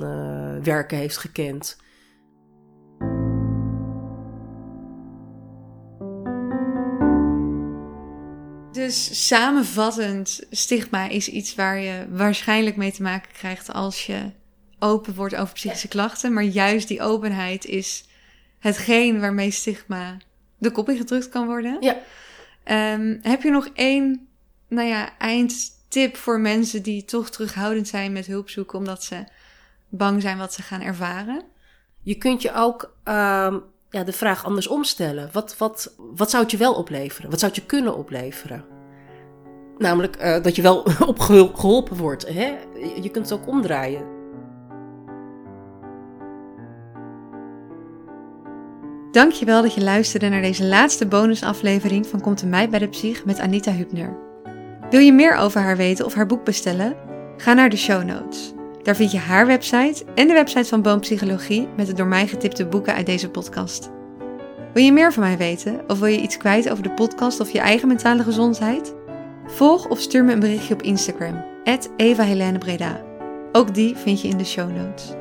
werken 0.64 0.98
heeft 0.98 1.18
gekend. 1.18 1.84
Dus 8.72 9.28
samenvattend, 9.28 10.48
stigma 10.50 11.08
is 11.08 11.30
iets 11.30 11.56
waar 11.56 11.80
je 11.80 12.08
waarschijnlijk 12.10 12.76
mee 12.76 12.92
te 12.92 13.02
maken 13.02 13.32
krijgt 13.32 13.74
als 13.74 14.06
je 14.06 14.32
open 14.80 15.16
wordt 15.16 15.36
over 15.36 15.54
psychische 15.54 15.88
klachten. 15.88 16.34
Maar 16.34 16.44
juist 16.44 16.88
die 16.88 17.02
openheid 17.02 17.66
is 17.66 18.05
hetgeen 18.66 19.20
waarmee 19.20 19.52
stigma 19.52 20.18
de 20.58 20.72
kop 20.72 20.90
ingedrukt 20.90 21.30
kan 21.30 21.46
worden. 21.46 21.78
Ja. 21.80 21.96
Um, 22.94 23.20
heb 23.22 23.42
je 23.42 23.52
nog 23.52 23.70
één, 23.74 24.28
nou 24.68 24.88
ja, 24.88 25.18
eindtip 25.18 26.16
voor 26.16 26.40
mensen 26.40 26.84
die 26.84 27.06
toch 27.06 27.30
terughoudend 27.30 27.88
zijn 27.88 28.12
met 28.12 28.26
hulp 28.26 28.50
zoeken 28.50 28.78
omdat 28.78 29.04
ze 29.04 29.24
bang 29.90 30.22
zijn 30.22 30.38
wat 30.38 30.54
ze 30.54 30.62
gaan 30.62 30.82
ervaren? 30.82 31.44
Je 32.02 32.16
kunt 32.16 32.42
je 32.42 32.54
ook 32.54 32.84
um, 32.84 33.64
ja, 33.90 34.04
de 34.06 34.14
vraag 34.14 34.46
anders 34.46 34.68
omstellen. 34.68 35.30
Wat, 35.32 35.58
wat, 35.58 35.96
wat 35.98 36.30
zou 36.30 36.44
het 36.44 36.52
je 36.52 36.58
wel 36.58 36.74
opleveren? 36.74 37.30
Wat 37.30 37.40
zou 37.40 37.52
het 37.52 37.62
je 37.62 37.68
kunnen 37.68 37.98
opleveren? 37.98 38.66
Namelijk 39.78 40.24
uh, 40.24 40.44
dat 40.44 40.56
je 40.56 40.62
wel 40.62 40.86
op 41.14 41.20
geholpen 41.20 41.98
wordt. 41.98 42.28
Hè? 42.28 42.58
Je 43.02 43.10
kunt 43.12 43.30
het 43.30 43.40
ook 43.40 43.48
omdraaien. 43.48 44.15
Dankjewel 49.16 49.62
dat 49.62 49.74
je 49.74 49.82
luisterde 49.82 50.30
naar 50.30 50.42
deze 50.42 50.66
laatste 50.66 51.06
bonusaflevering 51.06 52.08
van 52.08 52.22
Komt 52.22 52.46
mij 52.46 52.70
bij 52.70 52.80
de 52.80 52.88
psych 52.88 53.26
met 53.26 53.40
Anita 53.40 53.72
Hübner. 53.72 54.18
Wil 54.90 55.00
je 55.00 55.14
meer 55.14 55.36
over 55.36 55.62
haar 55.62 55.78
weten 55.78 56.06
of 56.06 56.14
haar 56.14 56.26
boek 56.26 56.46
bestellen? 56.46 56.96
Ga 57.38 57.54
naar 57.54 57.70
de 57.70 57.78
show 57.78 58.04
notes. 58.04 58.54
Daar 58.84 58.96
vind 58.96 59.12
je 59.12 59.18
haar 59.18 59.48
website 59.48 60.06
en 60.16 60.28
de 60.28 60.34
website 60.34 60.66
van 60.66 60.82
Boompsychologie 60.82 61.68
met 61.78 61.88
de 61.88 61.94
door 61.94 62.06
mij 62.08 62.28
getipte 62.28 62.66
boeken 62.66 62.94
uit 62.94 63.06
deze 63.06 63.30
podcast. 63.30 63.90
Wil 64.74 64.84
je 64.84 64.92
meer 64.92 65.14
van 65.14 65.24
mij 65.24 65.38
weten 65.38 65.80
of 65.88 66.00
wil 66.00 66.08
je 66.08 66.22
iets 66.22 66.38
kwijt 66.38 66.70
over 66.70 66.84
de 66.84 66.92
podcast 66.92 67.40
of 67.40 67.52
je 67.52 67.60
eigen 67.60 67.88
mentale 67.88 68.24
gezondheid? 68.24 68.96
Volg 69.48 69.88
of 69.88 70.00
stuur 70.00 70.24
me 70.24 70.34
een 70.34 70.40
berichtje 70.40 70.74
op 70.74 70.82
Instagram, 70.82 71.44
Eva. 71.98 73.02
Ook 73.52 73.74
die 73.74 73.96
vind 73.96 74.22
je 74.22 74.28
in 74.28 74.38
de 74.38 74.46
show 74.46 74.76
notes. 74.76 75.14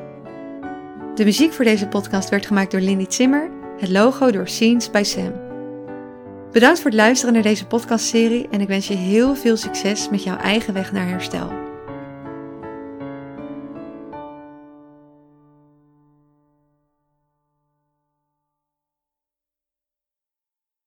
De 1.15 1.23
muziek 1.23 1.53
voor 1.53 1.65
deze 1.65 1.87
podcast 1.87 2.29
werd 2.29 2.45
gemaakt 2.45 2.71
door 2.71 2.81
Lindy 2.81 3.05
Zimmer, 3.09 3.63
het 3.77 3.89
logo 3.89 4.31
door 4.31 4.47
Scenes 4.47 4.91
by 4.91 5.03
Sam. 5.03 5.33
Bedankt 6.51 6.79
voor 6.79 6.91
het 6.91 6.99
luisteren 6.99 7.33
naar 7.33 7.43
deze 7.43 7.67
podcastserie 7.67 8.47
en 8.51 8.61
ik 8.61 8.67
wens 8.67 8.87
je 8.87 8.93
heel 8.93 9.35
veel 9.35 9.57
succes 9.57 10.09
met 10.09 10.23
jouw 10.23 10.37
eigen 10.37 10.73
weg 10.73 10.91
naar 10.91 11.07
herstel. 11.07 11.64